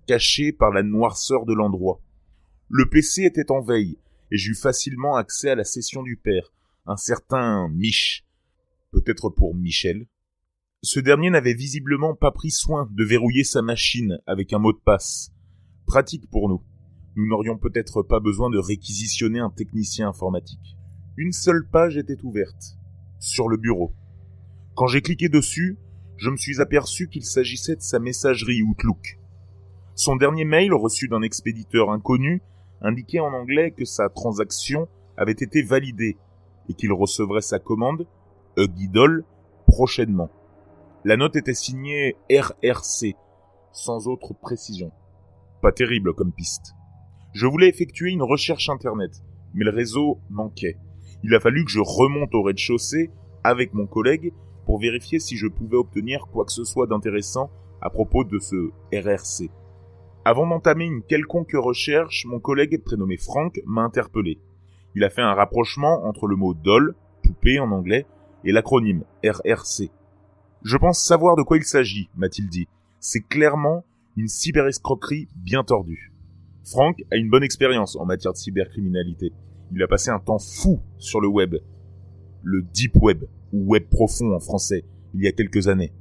caché 0.06 0.52
par 0.52 0.72
la 0.72 0.84
noirceur 0.84 1.46
de 1.46 1.54
l'endroit. 1.54 2.02
Le 2.72 2.88
PC 2.88 3.24
était 3.24 3.50
en 3.50 3.62
veille, 3.62 3.98
et 4.30 4.38
j'eus 4.38 4.54
facilement 4.54 5.16
accès 5.16 5.50
à 5.50 5.56
la 5.56 5.64
session 5.64 6.04
du 6.04 6.18
père, 6.18 6.54
un 6.86 6.98
certain 6.98 7.68
Mich. 7.70 8.28
Peut-être 8.92 9.32
pour 9.32 9.56
Michel. 9.56 10.06
Ce 10.84 11.00
dernier 11.00 11.32
n'avait 11.32 11.56
visiblement 11.56 12.14
pas 12.14 12.30
pris 12.30 12.52
soin 12.52 12.88
de 12.92 13.04
verrouiller 13.04 13.44
sa 13.44 13.64
machine 13.64 14.20
avec 14.28 14.54
un 14.54 14.60
mot 14.60 14.72
de 14.72 14.78
passe. 14.78 15.32
Pratique 15.88 16.30
pour 16.30 16.48
nous. 16.48 16.62
Nous 17.16 17.28
n'aurions 17.28 17.58
peut-être 17.58 18.04
pas 18.04 18.20
besoin 18.20 18.52
de 18.52 18.60
réquisitionner 18.60 19.40
un 19.40 19.50
technicien 19.50 20.08
informatique. 20.08 20.78
Une 21.18 21.34
seule 21.34 21.68
page 21.68 21.98
était 21.98 22.24
ouverte, 22.24 22.78
sur 23.20 23.50
le 23.50 23.58
bureau. 23.58 23.96
Quand 24.76 24.86
j'ai 24.86 25.02
cliqué 25.02 25.28
dessus, 25.28 25.80
je 26.18 26.30
me 26.30 26.38
suis 26.38 26.62
aperçu 26.62 27.08
qu'il 27.08 27.26
s'agissait 27.26 27.78
de 27.78 27.82
sa 27.82 27.98
messagerie 27.98 28.62
Outlook. 28.62 29.18
Son 29.96 30.16
dernier 30.16 30.46
mail 30.46 30.72
reçu 30.72 31.08
d'un 31.08 31.24
expéditeur 31.24 31.90
inconnu 31.90 32.44
indiquait 32.82 33.20
en 33.20 33.34
anglais 33.34 33.72
que 33.72 33.86
sa 33.86 34.10
transaction 34.10 34.88
avait 35.18 35.32
été 35.32 35.62
validée 35.62 36.18
et 36.70 36.74
qu'il 36.74 36.94
recevrait 36.94 37.42
sa 37.42 37.60
commande, 37.60 38.08
A 38.58 38.64
prochainement. 39.68 40.30
La 41.06 41.18
note 41.18 41.36
était 41.36 41.54
signée 41.54 42.16
RRC, 42.30 43.16
sans 43.72 44.08
autre 44.08 44.34
précision. 44.34 44.92
Pas 45.62 45.72
terrible 45.72 46.14
comme 46.14 46.34
piste. 46.34 46.74
Je 47.34 47.48
voulais 47.48 47.70
effectuer 47.70 48.12
une 48.12 48.24
recherche 48.24 48.70
internet, 48.70 49.24
mais 49.54 49.66
le 49.66 49.72
réseau 49.72 50.20
manquait. 50.30 50.78
Il 51.24 51.36
a 51.36 51.40
fallu 51.40 51.66
que 51.66 51.72
je 51.72 51.80
remonte 51.80 52.34
au 52.34 52.42
rez-de-chaussée 52.42 53.12
avec 53.44 53.74
mon 53.74 53.88
collègue 53.88 54.34
pour 54.66 54.80
vérifier 54.80 55.20
si 55.20 55.38
je 55.38 55.48
pouvais 55.48 55.78
obtenir 55.78 56.28
quoi 56.32 56.46
que 56.46 56.52
ce 56.52 56.64
soit 56.64 56.88
d'intéressant 56.88 57.50
à 57.82 57.90
propos 57.90 58.24
de 58.24 58.40
ce 58.40 58.72
RRC. 58.94 59.50
Avant 60.30 60.46
d'entamer 60.46 60.86
une 60.86 61.02
quelconque 61.02 61.56
recherche, 61.56 62.28
mon 62.28 62.40
collègue 62.40 62.84
prénommé 62.84 63.18
Frank 63.18 63.60
m'a 63.66 63.82
interpellé. 63.82 64.38
Il 64.94 65.04
a 65.04 65.10
fait 65.10 65.24
un 65.24 65.34
rapprochement 65.34 66.06
entre 66.06 66.28
le 66.28 66.36
mot 66.36 66.54
doll, 66.54 66.94
poupée 67.24 67.60
en 67.60 67.72
anglais, 67.72 68.06
et 68.44 68.52
l'acronyme 68.52 69.06
RRC. 69.26 69.90
Je 70.62 70.78
pense 70.78 71.04
savoir 71.04 71.36
de 71.36 71.42
quoi 71.42 71.58
il 71.58 71.64
s'agit, 71.64 72.12
m'a-t-il 72.16 72.48
dit. 72.48 72.68
C'est 73.00 73.28
clairement 73.28 73.86
une 74.18 74.28
cyberescroquerie 74.28 75.30
bien 75.36 75.64
tordue. 75.64 76.14
Frank 76.64 77.04
a 77.12 77.16
une 77.16 77.32
bonne 77.32 77.44
expérience 77.44 77.96
en 77.96 78.06
matière 78.06 78.34
de 78.34 78.38
cybercriminalité. 78.38 79.34
Il 79.72 79.82
a 79.82 79.88
passé 79.88 80.12
un 80.12 80.20
temps 80.20 80.38
fou 80.38 80.80
sur 81.00 81.22
le 81.22 81.28
web. 81.28 81.56
Le 82.44 82.62
deep 82.62 82.98
web, 82.98 83.24
ou 83.52 83.66
web 83.72 83.90
profond 83.90 84.36
en 84.36 84.40
français, 84.40 84.86
il 85.16 85.24
y 85.24 85.28
a 85.28 85.32
quelques 85.32 85.70
années. 85.70 85.92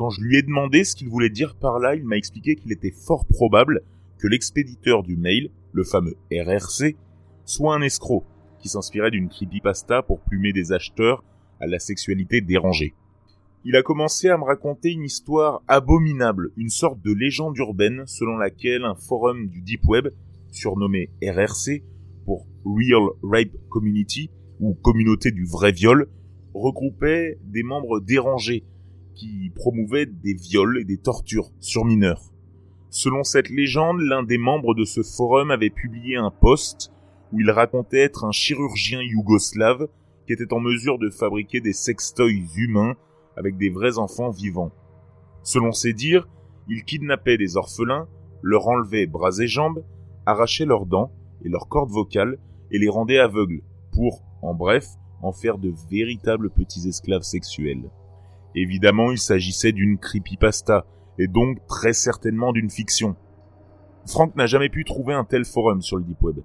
Quand 0.00 0.08
je 0.08 0.22
lui 0.22 0.38
ai 0.38 0.42
demandé 0.42 0.82
ce 0.82 0.96
qu'il 0.96 1.10
voulait 1.10 1.28
dire 1.28 1.54
par 1.54 1.78
là, 1.78 1.94
il 1.94 2.06
m'a 2.06 2.16
expliqué 2.16 2.56
qu'il 2.56 2.72
était 2.72 2.90
fort 2.90 3.26
probable 3.26 3.82
que 4.16 4.28
l'expéditeur 4.28 5.02
du 5.02 5.14
mail, 5.14 5.50
le 5.72 5.84
fameux 5.84 6.16
RRC, 6.32 6.96
soit 7.44 7.74
un 7.74 7.82
escroc 7.82 8.24
qui 8.60 8.70
s'inspirait 8.70 9.10
d'une 9.10 9.28
creepypasta 9.28 10.02
pour 10.02 10.20
plumer 10.20 10.54
des 10.54 10.72
acheteurs 10.72 11.22
à 11.60 11.66
la 11.66 11.78
sexualité 11.78 12.40
dérangée. 12.40 12.94
Il 13.66 13.76
a 13.76 13.82
commencé 13.82 14.30
à 14.30 14.38
me 14.38 14.44
raconter 14.44 14.90
une 14.90 15.04
histoire 15.04 15.62
abominable, 15.68 16.50
une 16.56 16.70
sorte 16.70 17.02
de 17.02 17.12
légende 17.12 17.58
urbaine 17.58 18.04
selon 18.06 18.38
laquelle 18.38 18.86
un 18.86 18.94
forum 18.94 19.48
du 19.48 19.60
Deep 19.60 19.86
Web, 19.86 20.08
surnommé 20.50 21.10
RRC 21.22 21.82
pour 22.24 22.46
Real 22.64 23.06
Rape 23.22 23.54
Community 23.68 24.30
ou 24.60 24.72
Communauté 24.72 25.30
du 25.30 25.44
vrai 25.44 25.72
viol, 25.72 26.08
regroupait 26.54 27.38
des 27.44 27.62
membres 27.62 28.00
dérangés 28.00 28.64
qui 29.14 29.50
promouvaient 29.54 30.06
des 30.06 30.34
viols 30.34 30.78
et 30.80 30.84
des 30.84 30.98
tortures 30.98 31.50
sur 31.60 31.84
mineurs. 31.84 32.32
Selon 32.90 33.22
cette 33.22 33.50
légende, 33.50 34.00
l'un 34.00 34.22
des 34.22 34.38
membres 34.38 34.74
de 34.74 34.84
ce 34.84 35.02
forum 35.02 35.50
avait 35.50 35.70
publié 35.70 36.16
un 36.16 36.30
post 36.30 36.92
où 37.32 37.40
il 37.40 37.50
racontait 37.50 38.00
être 38.00 38.24
un 38.24 38.32
chirurgien 38.32 39.00
yougoslave 39.00 39.88
qui 40.26 40.32
était 40.32 40.52
en 40.52 40.60
mesure 40.60 40.98
de 40.98 41.10
fabriquer 41.10 41.60
des 41.60 41.72
sextoys 41.72 42.48
humains 42.56 42.96
avec 43.36 43.56
des 43.56 43.70
vrais 43.70 43.98
enfants 43.98 44.30
vivants. 44.30 44.72
Selon 45.42 45.72
ses 45.72 45.92
dires, 45.92 46.28
il 46.68 46.84
kidnappait 46.84 47.38
des 47.38 47.56
orphelins, 47.56 48.08
leur 48.42 48.68
enlevait 48.68 49.06
bras 49.06 49.38
et 49.38 49.46
jambes, 49.46 49.84
arrachait 50.26 50.66
leurs 50.66 50.86
dents 50.86 51.12
et 51.44 51.48
leurs 51.48 51.68
cordes 51.68 51.90
vocales 51.90 52.38
et 52.70 52.78
les 52.78 52.88
rendait 52.88 53.18
aveugles 53.18 53.62
pour, 53.92 54.22
en 54.42 54.54
bref, 54.54 54.86
en 55.22 55.32
faire 55.32 55.58
de 55.58 55.72
véritables 55.90 56.50
petits 56.50 56.88
esclaves 56.88 57.22
sexuels. 57.22 57.90
Évidemment, 58.54 59.12
il 59.12 59.18
s'agissait 59.18 59.72
d'une 59.72 59.98
creepypasta, 59.98 60.86
et 61.18 61.26
donc 61.26 61.58
très 61.66 61.92
certainement 61.92 62.52
d'une 62.52 62.70
fiction. 62.70 63.16
Frank 64.06 64.34
n'a 64.36 64.46
jamais 64.46 64.68
pu 64.68 64.84
trouver 64.84 65.14
un 65.14 65.24
tel 65.24 65.44
forum 65.44 65.82
sur 65.82 65.96
le 65.96 66.04
Deep 66.04 66.22
Web 66.22 66.40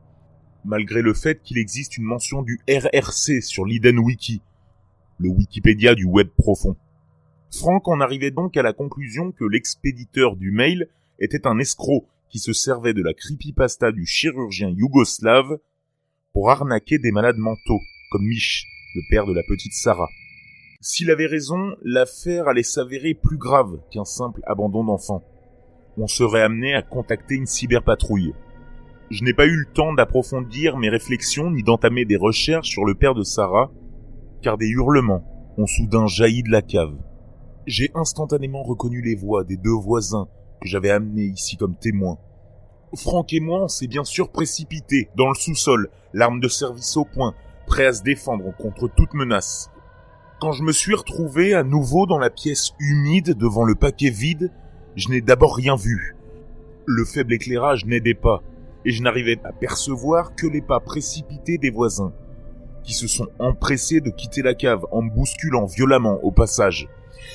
malgré 0.66 1.02
le 1.02 1.14
fait 1.14 1.42
qu'il 1.44 1.58
existe 1.58 1.98
une 1.98 2.04
mention 2.04 2.42
du 2.42 2.60
RRC 2.68 3.42
sur 3.42 3.66
l'Iden 3.66 4.00
Wiki, 4.00 4.42
le 5.20 5.30
Wikipédia 5.30 5.96
du 5.96 6.06
web 6.06 6.30
profond. 6.36 6.76
Franck 7.52 7.88
en 7.88 8.02
arrivait 8.02 8.32
donc 8.32 8.58
à 8.58 8.64
la 8.64 8.74
conclusion 8.74 9.32
que 9.32 9.46
l'expéditeur 9.46 10.36
du 10.36 10.52
mail 10.52 10.90
était 11.20 11.48
un 11.48 11.60
escroc 11.60 12.08
qui 12.30 12.40
se 12.40 12.52
servait 12.52 12.94
de 12.94 13.04
la 13.04 13.14
creepypasta 13.14 13.92
du 13.92 14.06
chirurgien 14.06 14.70
yougoslave 14.70 15.60
pour 16.34 16.50
arnaquer 16.50 16.98
des 16.98 17.12
malades 17.12 17.38
mentaux, 17.38 17.80
comme 18.12 18.26
Mich, 18.26 18.66
le 18.96 19.02
père 19.10 19.26
de 19.26 19.34
la 19.34 19.44
petite 19.48 19.74
Sarah. 19.74 20.10
S'il 20.88 21.10
avait 21.10 21.26
raison, 21.26 21.76
l'affaire 21.82 22.48
allait 22.48 22.62
s'avérer 22.62 23.16
plus 23.16 23.40
grave 23.40 23.80
qu'un 23.90 24.06
simple 24.06 24.42
abandon 24.46 24.84
d'enfant. 24.84 25.24
On 25.98 26.06
serait 26.06 26.44
amené 26.44 26.76
à 26.76 26.84
contacter 26.84 27.34
une 27.34 27.48
cyberpatrouille. 27.48 28.36
Je 29.10 29.24
n'ai 29.24 29.34
pas 29.34 29.48
eu 29.48 29.56
le 29.56 29.74
temps 29.74 29.94
d'approfondir 29.94 30.78
mes 30.78 30.90
réflexions 30.90 31.50
ni 31.50 31.64
d'entamer 31.64 32.06
des 32.06 32.18
recherches 32.18 32.70
sur 32.70 32.86
le 32.86 32.94
père 32.94 33.16
de 33.16 33.24
Sarah, 33.24 33.72
car 34.44 34.60
des 34.60 34.68
hurlements 34.68 35.26
ont 35.58 35.66
soudain 35.66 36.06
jailli 36.06 36.44
de 36.44 36.52
la 36.52 36.62
cave. 36.62 36.94
J'ai 37.66 37.90
instantanément 37.96 38.62
reconnu 38.62 39.02
les 39.02 39.16
voix 39.16 39.44
des 39.44 39.58
deux 39.58 39.72
voisins 39.72 40.28
que 40.62 40.68
j'avais 40.68 40.92
amenés 40.92 41.26
ici 41.34 41.58
comme 41.58 41.76
témoins. 41.76 42.20
Franck 42.96 43.34
et 43.34 43.40
moi, 43.40 43.64
on 43.64 43.68
s'est 43.68 43.88
bien 43.88 44.04
sûr 44.04 44.30
précipités 44.30 45.10
dans 45.18 45.30
le 45.30 45.34
sous-sol, 45.36 45.90
l'arme 46.14 46.40
de 46.40 46.48
service 46.48 46.96
au 46.96 47.06
point, 47.06 47.34
prêt 47.66 47.88
à 47.88 47.94
se 47.94 48.04
défendre 48.04 48.56
contre 48.56 48.88
toute 48.88 49.16
menace. 49.16 49.72
Quand 50.46 50.52
je 50.52 50.62
me 50.62 50.74
suis 50.74 50.94
retrouvé 50.94 51.56
à 51.56 51.64
nouveau 51.64 52.06
dans 52.06 52.20
la 52.20 52.30
pièce 52.30 52.74
humide 52.78 53.36
devant 53.36 53.64
le 53.64 53.74
paquet 53.74 54.12
vide, 54.12 54.52
je 54.96 55.10
n'ai 55.10 55.20
d'abord 55.20 55.56
rien 55.56 55.76
vu. 55.76 56.16
Le 56.86 57.04
faible 57.04 57.34
éclairage 57.34 57.88
n'aidait 57.88 58.14
pas, 58.14 58.44
et 58.86 58.92
je 58.92 59.02
n'arrivais 59.02 59.40
à 59.44 59.52
percevoir 59.52 60.36
que 60.36 60.46
les 60.46 60.62
pas 60.62 60.80
précipités 60.80 61.58
des 61.58 61.72
voisins, 61.72 62.14
qui 62.84 62.94
se 62.94 63.08
sont 63.08 63.28
empressés 63.40 64.02
de 64.02 64.12
quitter 64.12 64.44
la 64.44 64.54
cave 64.54 64.86
en 64.92 65.02
me 65.02 65.10
bousculant 65.10 65.66
violemment 65.66 66.24
au 66.24 66.30
passage. 66.30 66.88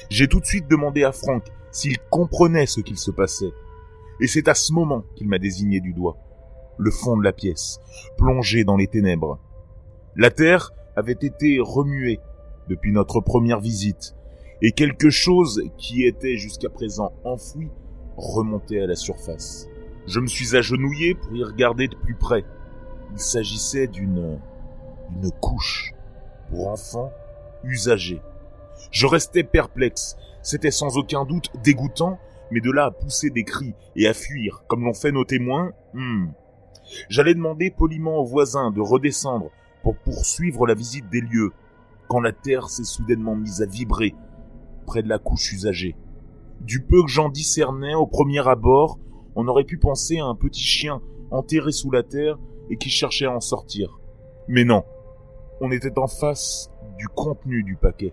J'ai 0.09 0.29
tout 0.29 0.38
de 0.38 0.47
suite 0.47 0.71
demandé 0.71 1.02
à 1.02 1.11
Franck 1.11 1.43
s'il 1.73 1.99
comprenait 2.11 2.67
ce 2.67 2.81
qu'il 2.81 2.97
se 2.97 3.11
passait, 3.11 3.50
et 4.21 4.29
c'est 4.29 4.47
à 4.47 4.55
ce 4.55 4.73
moment 4.73 5.02
qu'il 5.17 5.26
m'a 5.26 5.40
désigné 5.40 5.81
du 5.81 5.95
doigt, 5.95 6.17
le 6.79 6.93
fond 6.93 7.17
de 7.17 7.25
la 7.25 7.33
pièce, 7.33 7.81
plongé 8.17 8.62
dans 8.62 8.76
les 8.76 8.87
ténèbres. 8.87 9.40
La 10.14 10.31
terre 10.31 10.71
avait 10.95 11.11
été 11.21 11.59
remuée 11.61 12.21
depuis 12.71 12.93
notre 12.93 13.21
première 13.21 13.61
visite, 13.61 14.15
et 14.62 14.73
quelque 14.73 15.11
chose 15.11 15.62
qui 15.77 16.05
était 16.05 16.37
jusqu'à 16.37 16.71
présent 16.71 17.12
enfoui 17.25 17.69
remontait 18.17 18.81
à 18.81 18.87
la 18.87 18.95
surface. 18.95 19.69
Je 20.07 20.21
me 20.21 20.27
suis 20.27 20.57
agenouillé 20.57 21.15
pour 21.15 21.35
y 21.35 21.45
regarder 21.45 21.89
de 21.89 21.97
plus 21.97 22.15
près. 22.15 22.45
Il 23.12 23.19
s'agissait 23.19 23.89
d'une 23.89 24.39
une 25.17 25.31
couche 25.41 25.93
pour 26.49 26.69
enfants 26.69 27.12
usagés. 27.65 28.23
Je 28.93 29.07
restais 29.07 29.43
perplexe. 29.43 30.17
C'était 30.43 30.71
sans 30.71 30.97
aucun 30.97 31.25
doute 31.25 31.50
dégoûtant, 31.65 32.19
mais 32.53 32.61
de 32.61 32.71
là 32.71 32.87
à 32.87 32.91
pousser 32.93 33.31
des 33.31 33.45
cris 33.45 33.75
et 33.97 34.07
à 34.07 34.15
fuir, 34.15 34.62
comme 34.69 34.85
l'ont 34.85 34.95
fait 34.95 35.12
nos 35.12 35.25
témoins, 35.25 35.73
hmm. 35.93 36.29
J'allais 37.09 37.35
demander 37.35 37.71
poliment 37.71 38.19
aux 38.19 38.25
voisins 38.25 38.71
de 38.71 38.81
redescendre 38.81 39.50
pour 39.83 39.97
poursuivre 39.97 40.67
la 40.67 40.75
visite 40.75 41.09
des 41.09 41.21
lieux, 41.21 41.53
quand 42.11 42.21
la 42.21 42.33
terre 42.33 42.69
s'est 42.69 42.83
soudainement 42.83 43.37
mise 43.37 43.62
à 43.62 43.67
vibrer, 43.67 44.17
près 44.85 45.00
de 45.00 45.09
la 45.09 45.21
couche 45.21 45.52
usagée. 45.52 45.97
Du 46.61 46.83
peu 46.83 47.05
que 47.05 47.09
j'en 47.09 47.29
discernais 47.29 47.95
au 47.95 48.09
premier 48.09 48.47
abord, 48.49 48.99
on 49.37 49.47
aurait 49.47 49.62
pu 49.62 49.79
penser 49.79 50.19
à 50.19 50.25
un 50.25 50.35
petit 50.35 50.64
chien 50.64 51.00
enterré 51.31 51.71
sous 51.71 51.93
la 51.93 52.02
terre 52.02 52.37
et 52.69 52.76
qui 52.76 52.90
cherchait 52.90 53.26
à 53.26 53.33
en 53.33 53.40
sortir. 53.40 54.00
Mais 54.49 54.64
non, 54.64 54.83
on 55.61 55.71
était 55.71 56.00
en 56.00 56.09
face 56.09 56.73
du 56.99 57.07
contenu 57.07 57.62
du 57.62 57.76
paquet, 57.76 58.12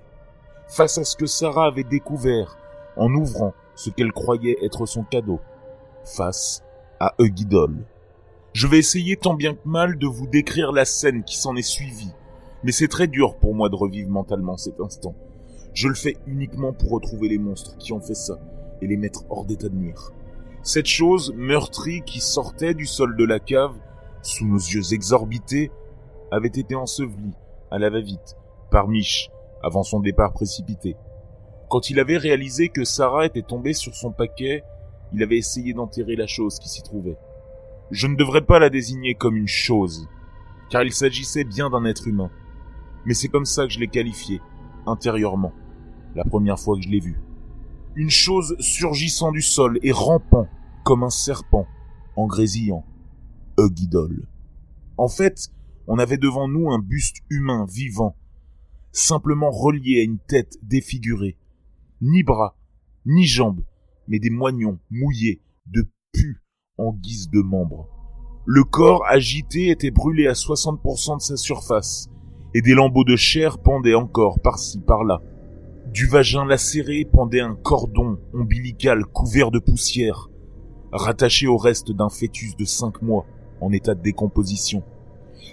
face 0.68 1.00
à 1.00 1.04
ce 1.04 1.18
que 1.18 1.26
Sarah 1.26 1.66
avait 1.66 1.84
découvert 1.84 2.56
en 2.98 3.12
ouvrant 3.16 3.56
ce 3.74 3.90
qu'elle 3.90 4.12
croyait 4.12 4.64
être 4.64 4.86
son 4.86 5.06
cadeau, 5.06 5.40
face 6.06 6.64
à 7.00 7.16
Eugidol. 7.20 7.76
Je 8.54 8.68
vais 8.68 8.78
essayer 8.78 9.18
tant 9.18 9.34
bien 9.34 9.56
que 9.56 9.68
mal 9.68 9.98
de 9.98 10.06
vous 10.06 10.28
décrire 10.28 10.72
la 10.72 10.86
scène 10.86 11.24
qui 11.24 11.38
s'en 11.38 11.56
est 11.56 11.64
suivie, 11.64 12.14
mais 12.64 12.72
c'est 12.72 12.88
très 12.88 13.08
dur 13.08 13.36
pour 13.38 13.56
moi 13.56 13.70
de 13.70 13.76
revivre 13.76 14.10
mentalement 14.10 14.58
cet 14.58 14.80
instant. 14.80 15.16
Je 15.74 15.88
le 15.88 15.96
fais 15.96 16.18
uniquement 16.26 16.74
pour 16.74 16.92
retrouver 16.92 17.28
les 17.30 17.38
monstres 17.38 17.78
qui 17.78 17.94
ont 17.94 18.02
fait 18.02 18.16
ça 18.16 18.40
et 18.82 18.88
les 18.88 18.98
mettre 18.98 19.26
hors 19.30 19.46
d'état 19.46 19.70
de 19.70 19.76
nuire. 19.76 20.12
Cette 20.64 20.88
chose 20.88 21.34
meurtrie 21.36 22.02
qui 22.06 22.20
sortait 22.20 22.74
du 22.74 22.86
sol 22.86 23.16
de 23.16 23.26
la 23.26 23.40
cave, 23.40 23.76
sous 24.22 24.46
nos 24.46 24.58
yeux 24.58 24.94
exorbités, 24.94 25.72
avait 26.32 26.48
été 26.48 26.76
ensevelie, 26.76 27.34
à 27.72 27.80
la 27.80 27.90
va-vite, 27.90 28.36
par 28.72 28.88
Mich, 28.88 29.30
avant 29.64 29.84
son 29.84 30.00
départ 30.00 30.34
précipité. 30.34 30.96
Quand 31.70 31.90
il 31.90 32.00
avait 32.00 32.18
réalisé 32.18 32.70
que 32.70 32.84
Sarah 32.84 33.26
était 33.26 33.42
tombée 33.42 33.74
sur 33.74 33.94
son 33.96 34.12
paquet, 34.12 34.64
il 35.14 35.24
avait 35.24 35.38
essayé 35.38 35.74
d'enterrer 35.74 36.16
la 36.16 36.28
chose 36.28 36.60
qui 36.60 36.70
s'y 36.70 36.82
trouvait. 36.82 37.18
Je 37.92 38.08
ne 38.08 38.16
devrais 38.16 38.42
pas 38.42 38.60
la 38.60 38.70
désigner 38.70 39.16
comme 39.16 39.38
une 39.38 39.48
chose, 39.48 40.08
car 40.70 40.84
il 40.84 40.92
s'agissait 40.92 41.46
bien 41.46 41.70
d'un 41.70 41.86
être 41.86 42.08
humain. 42.08 42.30
Mais 43.08 43.14
c'est 43.14 43.30
comme 43.30 43.46
ça 43.46 43.66
que 43.66 43.72
je 43.72 43.80
l'ai 43.80 43.88
qualifié, 43.88 44.42
intérieurement, 44.86 45.54
la 46.14 46.26
première 46.26 46.60
fois 46.60 46.76
que 46.76 46.84
je 46.84 46.90
l'ai 46.90 47.00
vu. 47.00 47.18
Une 47.96 48.10
chose 48.10 48.58
surgissant 48.60 49.32
du 49.32 49.42
sol 49.42 49.80
et 49.82 49.94
rampant 49.94 50.50
comme 50.84 51.04
un 51.04 51.10
serpent, 51.10 51.66
en 52.18 52.28
grésillant. 52.28 52.84
Eugidol. 53.58 54.28
En 54.98 55.08
fait, 55.08 55.50
on 55.88 56.00
avait 56.00 56.18
devant 56.18 56.50
nous 56.50 56.70
un 56.70 56.80
buste 56.80 57.18
humain 57.30 57.66
vivant, 57.70 58.18
simplement 58.92 59.52
relié 59.52 60.02
à 60.02 60.04
une 60.04 60.20
tête 60.20 60.58
défigurée. 60.62 61.38
Ni 62.02 62.24
bras, 62.24 62.58
ni 63.06 63.24
jambes, 63.26 63.64
mais 64.10 64.20
des 64.20 64.30
moignons 64.30 64.80
mouillés 64.92 65.42
de 65.66 65.90
pu 66.12 66.42
en 66.78 66.92
guise 66.92 67.30
de 67.30 67.42
membres. 67.42 67.88
Le 68.46 68.66
corps 68.66 69.06
agité 69.08 69.70
était 69.70 69.92
brûlé 69.92 70.28
à 70.28 70.34
60% 70.34 71.18
de 71.18 71.22
sa 71.22 71.38
surface, 71.38 72.10
et 72.54 72.62
des 72.62 72.74
lambeaux 72.74 73.04
de 73.04 73.16
chair 73.16 73.58
pendaient 73.60 73.94
encore 73.94 74.40
par-ci 74.40 74.80
par-là. 74.80 75.22
Du 75.94 76.08
vagin 76.08 76.46
lacéré 76.46 77.08
pendait 77.12 77.40
un 77.40 77.56
cordon 77.56 78.20
ombilical 78.34 79.06
couvert 79.06 79.52
de 79.52 79.60
poussière, 79.60 80.30
rattaché 80.92 81.48
au 81.48 81.58
reste 81.58 81.92
d'un 81.92 82.10
fœtus 82.10 82.56
de 82.56 82.66
cinq 82.66 83.02
mois 83.02 83.26
en 83.62 83.72
état 83.72 83.96
de 83.96 84.02
décomposition. 84.02 84.84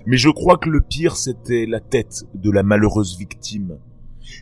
Mais 0.06 0.16
je 0.16 0.28
crois 0.28 0.58
que 0.58 0.68
le 0.68 0.80
pire 0.80 1.16
c'était 1.16 1.66
la 1.66 1.80
tête 1.80 2.24
de 2.34 2.50
la 2.50 2.62
malheureuse 2.62 3.18
victime. 3.18 3.78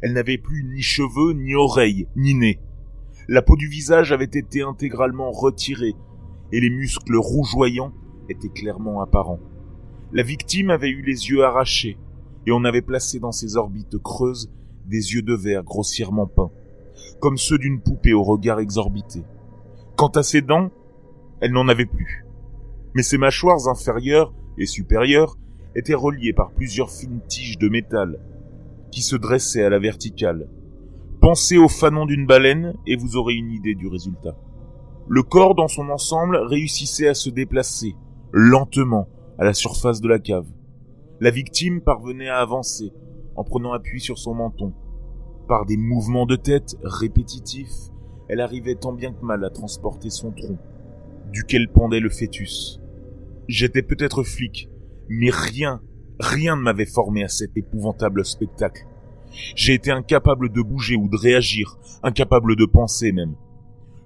Elle 0.02 0.12
n'avait 0.12 0.38
plus 0.38 0.64
ni 0.64 0.80
cheveux, 0.80 1.32
ni 1.32 1.54
oreilles, 1.54 2.06
ni 2.16 2.34
nez. 2.34 2.60
La 3.28 3.42
peau 3.42 3.56
du 3.56 3.68
visage 3.68 4.12
avait 4.12 4.24
été 4.24 4.62
intégralement 4.62 5.30
retirée, 5.30 5.94
et 6.52 6.60
les 6.60 6.70
muscles 6.70 7.16
rougeoyants 7.16 7.92
étaient 8.28 8.48
clairement 8.48 9.00
apparents. 9.00 9.40
La 10.12 10.22
victime 10.22 10.70
avait 10.70 10.90
eu 10.90 11.02
les 11.02 11.28
yeux 11.28 11.44
arrachés, 11.44 11.98
et 12.46 12.52
on 12.52 12.64
avait 12.64 12.82
placé 12.82 13.18
dans 13.18 13.32
ses 13.32 13.56
orbites 13.56 13.98
creuses 13.98 14.50
des 14.86 15.14
yeux 15.14 15.22
de 15.22 15.34
verre 15.34 15.62
grossièrement 15.62 16.26
peints, 16.26 16.50
comme 17.20 17.36
ceux 17.36 17.58
d'une 17.58 17.80
poupée 17.80 18.12
au 18.12 18.22
regard 18.22 18.60
exorbité. 18.60 19.22
Quant 19.96 20.08
à 20.08 20.22
ses 20.22 20.42
dents, 20.42 20.70
elle 21.40 21.52
n'en 21.52 21.68
avait 21.68 21.86
plus. 21.86 22.24
Mais 22.94 23.02
ses 23.02 23.18
mâchoires 23.18 23.68
inférieures 23.68 24.32
et 24.58 24.66
supérieures 24.66 25.36
étaient 25.74 25.94
reliées 25.94 26.32
par 26.32 26.50
plusieurs 26.50 26.90
fines 26.90 27.20
tiges 27.28 27.58
de 27.58 27.68
métal, 27.68 28.18
qui 28.90 29.02
se 29.02 29.16
dressaient 29.16 29.64
à 29.64 29.70
la 29.70 29.78
verticale. 29.78 30.48
Pensez 31.20 31.56
au 31.56 31.68
fanon 31.68 32.04
d'une 32.04 32.26
baleine 32.26 32.74
et 32.86 32.96
vous 32.96 33.16
aurez 33.16 33.34
une 33.34 33.52
idée 33.52 33.74
du 33.74 33.86
résultat. 33.86 34.36
Le 35.08 35.22
corps 35.22 35.54
dans 35.54 35.68
son 35.68 35.88
ensemble 35.88 36.36
réussissait 36.36 37.08
à 37.08 37.14
se 37.14 37.30
déplacer, 37.30 37.96
lentement, 38.32 39.08
à 39.38 39.44
la 39.44 39.54
surface 39.54 40.00
de 40.00 40.08
la 40.08 40.18
cave. 40.18 40.46
La 41.22 41.30
victime 41.30 41.80
parvenait 41.82 42.28
à 42.28 42.40
avancer, 42.40 42.92
en 43.36 43.44
prenant 43.44 43.72
appui 43.72 44.00
sur 44.00 44.18
son 44.18 44.34
menton. 44.34 44.72
Par 45.46 45.66
des 45.66 45.76
mouvements 45.76 46.26
de 46.26 46.34
tête 46.34 46.76
répétitifs, 46.82 47.92
elle 48.28 48.40
arrivait 48.40 48.74
tant 48.74 48.92
bien 48.92 49.12
que 49.12 49.24
mal 49.24 49.44
à 49.44 49.50
transporter 49.50 50.10
son 50.10 50.32
tronc, 50.32 50.58
duquel 51.30 51.68
pendait 51.68 52.00
le 52.00 52.10
fœtus. 52.10 52.80
J'étais 53.46 53.82
peut-être 53.82 54.24
flic, 54.24 54.68
mais 55.08 55.30
rien, 55.30 55.80
rien 56.18 56.56
ne 56.56 56.62
m'avait 56.62 56.86
formé 56.86 57.22
à 57.22 57.28
cet 57.28 57.56
épouvantable 57.56 58.24
spectacle. 58.24 58.84
J'ai 59.54 59.74
été 59.74 59.92
incapable 59.92 60.50
de 60.50 60.60
bouger 60.60 60.96
ou 60.96 61.08
de 61.08 61.16
réagir, 61.16 61.78
incapable 62.02 62.56
de 62.56 62.64
penser 62.64 63.12
même. 63.12 63.36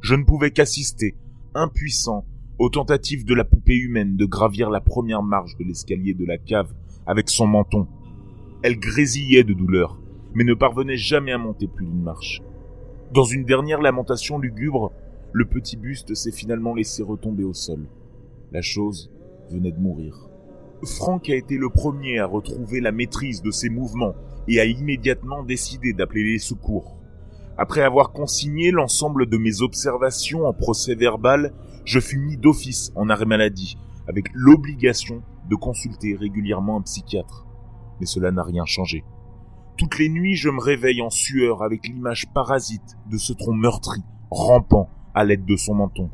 Je 0.02 0.16
ne 0.16 0.24
pouvais 0.24 0.50
qu'assister, 0.50 1.16
impuissant, 1.54 2.26
aux 2.58 2.68
tentatives 2.68 3.24
de 3.24 3.34
la 3.34 3.44
poupée 3.44 3.78
humaine 3.78 4.16
de 4.16 4.26
gravir 4.26 4.68
la 4.68 4.82
première 4.82 5.22
marche 5.22 5.56
de 5.56 5.64
l'escalier 5.64 6.12
de 6.12 6.26
la 6.26 6.36
cave 6.36 6.74
avec 7.06 7.30
son 7.30 7.46
menton, 7.46 7.86
elle 8.62 8.78
grésillait 8.78 9.44
de 9.44 9.52
douleur, 9.52 9.98
mais 10.34 10.44
ne 10.44 10.54
parvenait 10.54 10.96
jamais 10.96 11.32
à 11.32 11.38
monter 11.38 11.68
plus 11.68 11.86
d'une 11.86 12.02
marche. 12.02 12.42
Dans 13.12 13.24
une 13.24 13.44
dernière 13.44 13.80
lamentation 13.80 14.38
lugubre, 14.38 14.92
le 15.32 15.44
petit 15.44 15.76
buste 15.76 16.14
s'est 16.14 16.32
finalement 16.32 16.74
laissé 16.74 17.02
retomber 17.02 17.44
au 17.44 17.54
sol. 17.54 17.86
La 18.52 18.62
chose 18.62 19.10
venait 19.50 19.72
de 19.72 19.78
mourir. 19.78 20.28
Franck 20.84 21.30
a 21.30 21.34
été 21.34 21.56
le 21.56 21.70
premier 21.70 22.18
à 22.18 22.26
retrouver 22.26 22.80
la 22.80 22.92
maîtrise 22.92 23.42
de 23.42 23.50
ses 23.50 23.68
mouvements 23.68 24.14
et 24.48 24.60
a 24.60 24.64
immédiatement 24.64 25.42
décidé 25.42 25.92
d'appeler 25.92 26.24
les 26.24 26.38
secours. 26.38 26.96
Après 27.58 27.82
avoir 27.82 28.12
consigné 28.12 28.70
l'ensemble 28.70 29.26
de 29.26 29.38
mes 29.38 29.62
observations 29.62 30.46
en 30.46 30.52
procès 30.52 30.94
verbal, 30.94 31.52
je 31.84 32.00
fus 32.00 32.18
mis 32.18 32.36
d'office 32.36 32.92
en 32.94 33.08
arrêt 33.08 33.24
maladie, 33.24 33.78
avec 34.08 34.26
l'obligation 34.34 35.22
de 35.48 35.56
consulter 35.56 36.16
régulièrement 36.16 36.78
un 36.78 36.82
psychiatre 36.82 37.46
mais 38.00 38.06
cela 38.06 38.30
n'a 38.30 38.42
rien 38.42 38.64
changé. 38.64 39.04
Toutes 39.76 39.98
les 39.98 40.08
nuits, 40.08 40.36
je 40.36 40.48
me 40.48 40.60
réveille 40.60 41.02
en 41.02 41.10
sueur 41.10 41.62
avec 41.62 41.86
l'image 41.86 42.26
parasite 42.32 42.96
de 43.10 43.18
ce 43.18 43.32
tronc 43.32 43.52
meurtri, 43.52 44.00
rampant 44.30 44.88
à 45.14 45.24
l'aide 45.24 45.44
de 45.44 45.56
son 45.56 45.74
menton. 45.74 46.10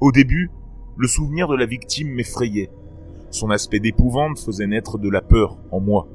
Au 0.00 0.12
début, 0.12 0.50
le 0.96 1.08
souvenir 1.08 1.48
de 1.48 1.56
la 1.56 1.66
victime 1.66 2.08
m'effrayait. 2.08 2.70
Son 3.30 3.50
aspect 3.50 3.80
d'épouvante 3.80 4.38
faisait 4.38 4.66
naître 4.66 4.98
de 4.98 5.08
la 5.08 5.20
peur 5.20 5.58
en 5.70 5.80
moi. 5.80 6.08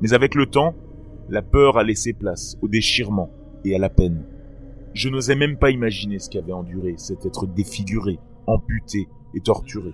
Mais 0.00 0.12
avec 0.12 0.34
le 0.34 0.46
temps, 0.46 0.74
la 1.28 1.42
peur 1.42 1.76
a 1.76 1.84
laissé 1.84 2.12
place 2.12 2.56
au 2.62 2.68
déchirement 2.68 3.30
et 3.64 3.74
à 3.74 3.78
la 3.78 3.90
peine. 3.90 4.26
Je 4.94 5.08
n'osais 5.08 5.34
même 5.34 5.58
pas 5.58 5.70
imaginer 5.70 6.18
ce 6.18 6.30
qu'avait 6.30 6.52
enduré 6.52 6.94
cet 6.96 7.26
être 7.26 7.46
défiguré, 7.46 8.18
amputé 8.46 9.08
et 9.34 9.40
torturé, 9.40 9.92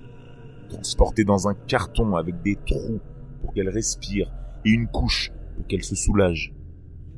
transporté 0.75 1.25
dans 1.25 1.49
un 1.49 1.55
carton 1.55 2.17
avec 2.17 2.43
des 2.43 2.57
trous 2.67 3.01
pour 3.41 3.53
qu'elle 3.53 3.69
respire 3.69 4.33
et 4.65 4.71
une 4.71 4.89
couche 4.89 5.33
pour 5.57 5.67
qu'elle 5.67 5.85
se 5.85 5.95
soulage. 5.95 6.55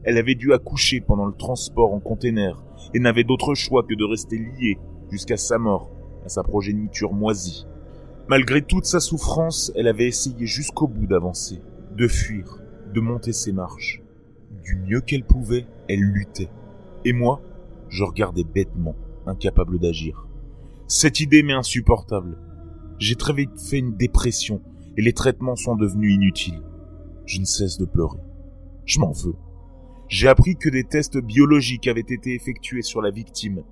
Elle 0.04 0.18
avait 0.18 0.34
dû 0.34 0.52
accoucher 0.52 1.00
pendant 1.00 1.26
le 1.26 1.34
transport 1.34 1.92
en 1.92 2.00
container 2.00 2.62
et 2.94 3.00
n'avait 3.00 3.24
d'autre 3.24 3.54
choix 3.54 3.82
que 3.82 3.94
de 3.94 4.04
rester 4.04 4.38
liée 4.38 4.78
jusqu'à 5.10 5.36
sa 5.36 5.58
mort 5.58 5.90
à 6.24 6.28
sa 6.28 6.42
progéniture 6.42 7.12
moisie. 7.12 7.66
Malgré 8.28 8.62
toute 8.62 8.86
sa 8.86 9.00
souffrance, 9.00 9.72
elle 9.76 9.88
avait 9.88 10.08
essayé 10.08 10.46
jusqu'au 10.46 10.88
bout 10.88 11.06
d'avancer, 11.06 11.60
de 11.96 12.08
fuir, 12.08 12.58
de 12.92 13.00
monter 13.00 13.32
ses 13.32 13.52
marches. 13.52 14.02
Du 14.64 14.76
mieux 14.76 15.00
qu'elle 15.00 15.24
pouvait, 15.24 15.66
elle 15.88 16.00
luttait. 16.00 16.50
Et 17.04 17.12
moi, 17.12 17.40
je 17.88 18.02
regardais 18.02 18.44
bêtement, 18.44 18.96
incapable 19.26 19.78
d'agir. 19.78 20.26
Cette 20.88 21.20
idée 21.20 21.42
m'est 21.42 21.52
insupportable. 21.52 22.38
J'ai 22.98 23.16
très 23.16 23.34
vite 23.34 23.60
fait 23.60 23.78
une 23.78 23.96
dépression 23.96 24.62
et 24.96 25.02
les 25.02 25.12
traitements 25.12 25.56
sont 25.56 25.76
devenus 25.76 26.14
inutiles. 26.14 26.62
Je 27.26 27.40
ne 27.40 27.44
cesse 27.44 27.76
de 27.78 27.84
pleurer. 27.84 28.20
Je 28.84 29.00
m'en 29.00 29.12
veux. 29.12 29.34
J'ai 30.08 30.28
appris 30.28 30.56
que 30.56 30.68
des 30.68 30.84
tests 30.84 31.18
biologiques 31.18 31.88
avaient 31.88 32.00
été 32.00 32.34
effectués 32.34 32.82
sur 32.82 33.02
la 33.02 33.10
victime. 33.10 33.64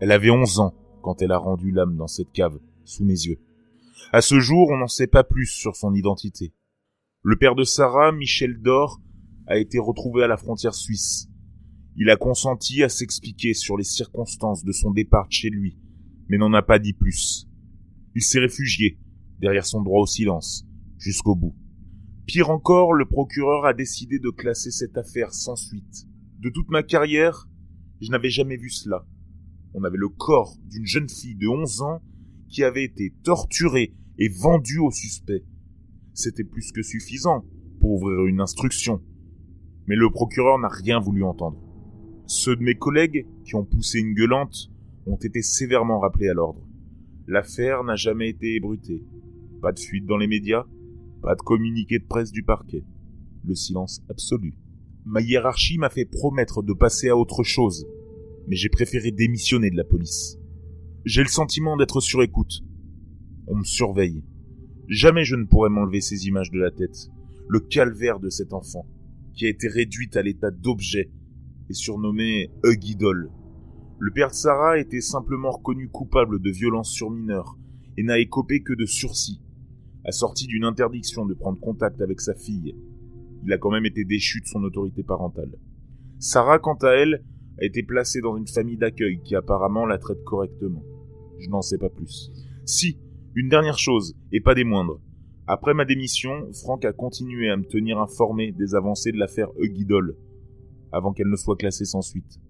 Elle 0.00 0.12
avait 0.12 0.30
11 0.30 0.58
ans 0.60 0.74
quand 1.02 1.22
elle 1.22 1.32
a 1.32 1.38
rendu 1.38 1.70
l'âme 1.70 1.96
dans 1.96 2.08
cette 2.08 2.32
cave, 2.32 2.58
sous 2.84 3.04
mes 3.04 3.12
yeux. 3.12 3.38
À 4.12 4.20
ce 4.20 4.40
jour, 4.40 4.68
on 4.70 4.76
n'en 4.76 4.88
sait 4.88 5.06
pas 5.06 5.24
plus 5.24 5.46
sur 5.46 5.76
son 5.76 5.94
identité. 5.94 6.52
Le 7.22 7.36
père 7.36 7.54
de 7.54 7.64
Sarah, 7.64 8.12
Michel 8.12 8.60
Dor, 8.60 9.00
a 9.46 9.58
été 9.58 9.78
retrouvé 9.78 10.24
à 10.24 10.26
la 10.26 10.36
frontière 10.36 10.74
suisse. 10.74 11.28
Il 11.96 12.10
a 12.10 12.16
consenti 12.16 12.82
à 12.82 12.88
s'expliquer 12.88 13.54
sur 13.54 13.76
les 13.76 13.84
circonstances 13.84 14.64
de 14.64 14.72
son 14.72 14.90
départ 14.90 15.26
chez 15.30 15.50
lui, 15.50 15.78
mais 16.28 16.38
n'en 16.38 16.52
a 16.52 16.62
pas 16.62 16.78
dit 16.78 16.92
plus. 16.92 17.46
Il 18.14 18.22
s'est 18.22 18.40
réfugié 18.40 18.98
derrière 19.40 19.66
son 19.66 19.82
droit 19.82 20.02
au 20.02 20.06
silence, 20.06 20.66
jusqu'au 20.98 21.34
bout. 21.34 21.54
Pire 22.26 22.50
encore, 22.50 22.92
le 22.92 23.06
procureur 23.06 23.64
a 23.64 23.74
décidé 23.74 24.18
de 24.18 24.30
classer 24.30 24.70
cette 24.70 24.96
affaire 24.96 25.32
sans 25.32 25.56
suite. 25.56 26.06
De 26.38 26.50
toute 26.50 26.70
ma 26.70 26.82
carrière, 26.82 27.48
je 28.00 28.10
n'avais 28.10 28.30
jamais 28.30 28.56
vu 28.56 28.70
cela. 28.70 29.06
On 29.74 29.84
avait 29.84 29.98
le 29.98 30.08
corps 30.08 30.56
d'une 30.68 30.86
jeune 30.86 31.08
fille 31.08 31.36
de 31.36 31.48
11 31.48 31.82
ans 31.82 32.02
qui 32.48 32.64
avait 32.64 32.84
été 32.84 33.14
torturée 33.22 33.94
et 34.18 34.28
vendue 34.28 34.78
au 34.78 34.90
suspect. 34.90 35.44
C'était 36.14 36.44
plus 36.44 36.72
que 36.72 36.82
suffisant 36.82 37.44
pour 37.80 37.92
ouvrir 37.92 38.26
une 38.26 38.40
instruction. 38.40 39.02
Mais 39.86 39.96
le 39.96 40.10
procureur 40.10 40.58
n'a 40.58 40.68
rien 40.68 41.00
voulu 41.00 41.24
entendre. 41.24 41.58
Ceux 42.26 42.56
de 42.56 42.62
mes 42.62 42.76
collègues 42.76 43.26
qui 43.44 43.54
ont 43.54 43.64
poussé 43.64 43.98
une 43.98 44.14
gueulante 44.14 44.70
ont 45.06 45.16
été 45.16 45.42
sévèrement 45.42 46.00
rappelés 46.00 46.28
à 46.28 46.34
l'ordre. 46.34 46.64
L'affaire 47.30 47.84
n'a 47.84 47.94
jamais 47.94 48.28
été 48.28 48.56
ébrutée. 48.56 49.04
Pas 49.62 49.70
de 49.70 49.78
fuite 49.78 50.04
dans 50.04 50.16
les 50.16 50.26
médias, 50.26 50.64
pas 51.22 51.36
de 51.36 51.40
communiqué 51.40 52.00
de 52.00 52.04
presse 52.04 52.32
du 52.32 52.42
parquet. 52.42 52.82
Le 53.44 53.54
silence 53.54 54.02
absolu. 54.10 54.54
Ma 55.04 55.20
hiérarchie 55.20 55.78
m'a 55.78 55.90
fait 55.90 56.06
promettre 56.06 56.64
de 56.64 56.72
passer 56.72 57.08
à 57.08 57.16
autre 57.16 57.44
chose, 57.44 57.86
mais 58.48 58.56
j'ai 58.56 58.68
préféré 58.68 59.12
démissionner 59.12 59.70
de 59.70 59.76
la 59.76 59.84
police. 59.84 60.40
J'ai 61.04 61.22
le 61.22 61.28
sentiment 61.28 61.76
d'être 61.76 62.00
sur 62.00 62.20
écoute. 62.24 62.64
On 63.46 63.54
me 63.54 63.64
surveille. 63.64 64.24
Jamais 64.88 65.22
je 65.22 65.36
ne 65.36 65.44
pourrai 65.44 65.70
m'enlever 65.70 66.00
ces 66.00 66.26
images 66.26 66.50
de 66.50 66.58
la 66.58 66.72
tête. 66.72 67.10
Le 67.46 67.60
calvaire 67.60 68.18
de 68.18 68.28
cet 68.28 68.52
enfant, 68.52 68.88
qui 69.34 69.46
a 69.46 69.50
été 69.50 69.68
réduite 69.68 70.16
à 70.16 70.22
l'état 70.22 70.50
d'objet 70.50 71.12
et 71.68 71.74
surnommé 71.74 72.50
Hug 72.64 72.84
Idol. 72.84 73.30
Le 74.02 74.10
père 74.10 74.28
de 74.28 74.34
Sarah 74.34 74.78
était 74.78 75.02
simplement 75.02 75.50
reconnu 75.50 75.90
coupable 75.90 76.40
de 76.40 76.50
violence 76.50 76.90
sur 76.90 77.10
mineur 77.10 77.58
et 77.98 78.02
n'a 78.02 78.18
écopé 78.18 78.62
que 78.62 78.72
de 78.72 78.86
sursis, 78.86 79.42
assorti 80.06 80.46
d'une 80.46 80.64
interdiction 80.64 81.26
de 81.26 81.34
prendre 81.34 81.60
contact 81.60 82.00
avec 82.00 82.22
sa 82.22 82.34
fille. 82.34 82.74
Il 83.44 83.52
a 83.52 83.58
quand 83.58 83.70
même 83.70 83.84
été 83.84 84.06
déchu 84.06 84.40
de 84.40 84.46
son 84.46 84.64
autorité 84.64 85.02
parentale. 85.02 85.52
Sarah, 86.18 86.58
quant 86.58 86.78
à 86.80 86.92
elle, 86.92 87.22
a 87.60 87.66
été 87.66 87.82
placée 87.82 88.22
dans 88.22 88.38
une 88.38 88.48
famille 88.48 88.78
d'accueil 88.78 89.20
qui 89.22 89.36
apparemment 89.36 89.84
la 89.84 89.98
traite 89.98 90.24
correctement. 90.24 90.82
Je 91.38 91.50
n'en 91.50 91.60
sais 91.60 91.76
pas 91.76 91.90
plus. 91.90 92.30
Si, 92.64 92.98
une 93.34 93.50
dernière 93.50 93.78
chose, 93.78 94.16
et 94.32 94.40
pas 94.40 94.54
des 94.54 94.64
moindres. 94.64 94.98
Après 95.46 95.74
ma 95.74 95.84
démission, 95.84 96.50
Franck 96.54 96.86
a 96.86 96.94
continué 96.94 97.50
à 97.50 97.56
me 97.58 97.64
tenir 97.64 97.98
informé 97.98 98.50
des 98.52 98.74
avancées 98.74 99.12
de 99.12 99.18
l'affaire 99.18 99.50
Eugidol, 99.58 100.16
avant 100.90 101.12
qu'elle 101.12 101.28
ne 101.28 101.36
soit 101.36 101.56
classée 101.56 101.84
sans 101.84 102.00
suite 102.00 102.40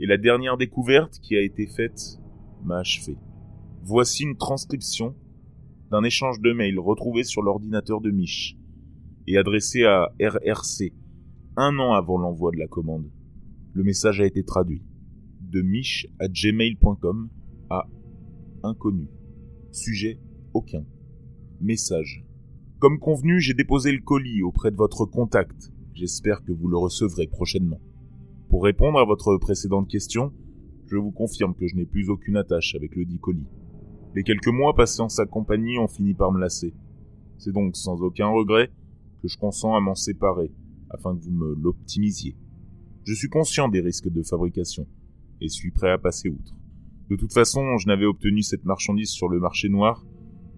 et 0.00 0.06
la 0.06 0.16
dernière 0.16 0.56
découverte 0.56 1.18
qui 1.20 1.36
a 1.36 1.40
été 1.40 1.66
faite 1.66 2.18
m'a 2.64 2.78
achevé. 2.78 3.16
Voici 3.82 4.24
une 4.24 4.36
transcription 4.36 5.14
d'un 5.90 6.02
échange 6.02 6.40
de 6.40 6.52
mails 6.52 6.78
retrouvé 6.78 7.24
sur 7.24 7.42
l'ordinateur 7.42 8.00
de 8.00 8.10
Mich 8.10 8.56
et 9.26 9.36
adressé 9.36 9.84
à 9.84 10.12
RRC 10.20 10.92
un 11.56 11.78
an 11.78 11.92
avant 11.92 12.18
l'envoi 12.18 12.50
de 12.50 12.58
la 12.58 12.66
commande. 12.66 13.10
Le 13.72 13.82
message 13.84 14.20
a 14.20 14.26
été 14.26 14.44
traduit 14.44 14.82
de 15.40 15.62
mich 15.62 16.08
à 16.18 16.26
gmail.com 16.26 17.28
à 17.70 17.86
inconnu. 18.64 19.06
Sujet 19.70 20.18
aucun. 20.52 20.84
Message. 21.60 22.24
Comme 22.80 22.98
convenu, 22.98 23.40
j'ai 23.40 23.54
déposé 23.54 23.92
le 23.92 24.00
colis 24.00 24.42
auprès 24.42 24.70
de 24.72 24.76
votre 24.76 25.06
contact. 25.06 25.72
J'espère 25.94 26.42
que 26.44 26.52
vous 26.52 26.68
le 26.68 26.76
recevrez 26.76 27.28
prochainement. 27.28 27.80
Pour 28.48 28.64
répondre 28.64 28.98
à 28.98 29.04
votre 29.04 29.36
précédente 29.38 29.88
question, 29.88 30.32
je 30.86 30.96
vous 30.96 31.10
confirme 31.10 31.54
que 31.54 31.66
je 31.66 31.74
n'ai 31.74 31.86
plus 31.86 32.08
aucune 32.08 32.36
attache 32.36 32.74
avec 32.74 32.94
le 32.94 33.04
dit 33.04 33.18
colis. 33.18 33.46
Les 34.14 34.22
quelques 34.22 34.48
mois 34.48 34.74
passés 34.74 35.00
en 35.00 35.08
sa 35.08 35.26
compagnie 35.26 35.78
ont 35.78 35.88
fini 35.88 36.14
par 36.14 36.30
me 36.30 36.38
lasser. 36.38 36.72
C'est 37.38 37.52
donc 37.52 37.76
sans 37.76 38.00
aucun 38.02 38.28
regret 38.28 38.70
que 39.22 39.28
je 39.28 39.38
consens 39.38 39.74
à 39.74 39.80
m'en 39.80 39.94
séparer, 39.94 40.52
afin 40.90 41.16
que 41.16 41.24
vous 41.24 41.32
me 41.32 41.54
l'optimisiez. 41.54 42.36
Je 43.04 43.14
suis 43.14 43.28
conscient 43.28 43.68
des 43.68 43.80
risques 43.80 44.08
de 44.08 44.22
fabrication, 44.22 44.86
et 45.40 45.48
suis 45.48 45.72
prêt 45.72 45.90
à 45.90 45.98
passer 45.98 46.28
outre. 46.28 46.54
De 47.10 47.16
toute 47.16 47.32
façon, 47.32 47.76
je 47.78 47.88
n'avais 47.88 48.06
obtenu 48.06 48.42
cette 48.42 48.64
marchandise 48.64 49.10
sur 49.10 49.28
le 49.28 49.40
marché 49.40 49.68
noir 49.68 50.06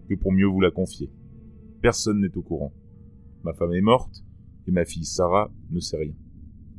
que 0.08 0.14
pour 0.14 0.32
mieux 0.32 0.46
vous 0.46 0.60
la 0.60 0.70
confier. 0.70 1.10
Personne 1.80 2.20
n'est 2.20 2.36
au 2.36 2.42
courant. 2.42 2.72
Ma 3.42 3.52
femme 3.52 3.72
est 3.72 3.80
morte, 3.80 4.24
et 4.66 4.70
ma 4.70 4.84
fille 4.84 5.04
Sarah 5.04 5.50
ne 5.70 5.80
sait 5.80 5.96
rien. 5.96 6.14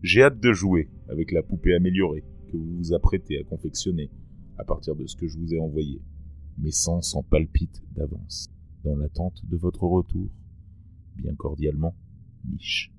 J'ai 0.04 0.24
hâte 0.24 0.40
de 0.40 0.54
jouer 0.54 0.90
avec 1.10 1.32
la 1.32 1.44
poupée 1.44 1.76
améliorée 1.76 2.24
que 2.52 2.58
vous 2.58 2.78
vous 2.78 2.94
apprêtez 2.94 3.40
à 3.40 3.44
confectionner 3.44 4.10
à 4.58 4.64
partir 4.64 4.96
de 4.96 5.06
ce 5.06 5.16
que 5.16 5.28
je 5.28 5.38
vous 5.38 5.54
ai 5.54 5.60
envoyé. 5.60 6.02
Mes 6.58 6.72
sens 6.72 7.16
en 7.16 7.24
palpitent 7.24 7.84
d'avance, 7.96 8.50
dans 8.84 8.96
l'attente 8.96 9.44
de 9.46 9.58
votre 9.58 9.84
retour. 9.84 10.30
Bien 11.16 11.36
cordialement, 11.36 11.96
Niche. 12.50 12.92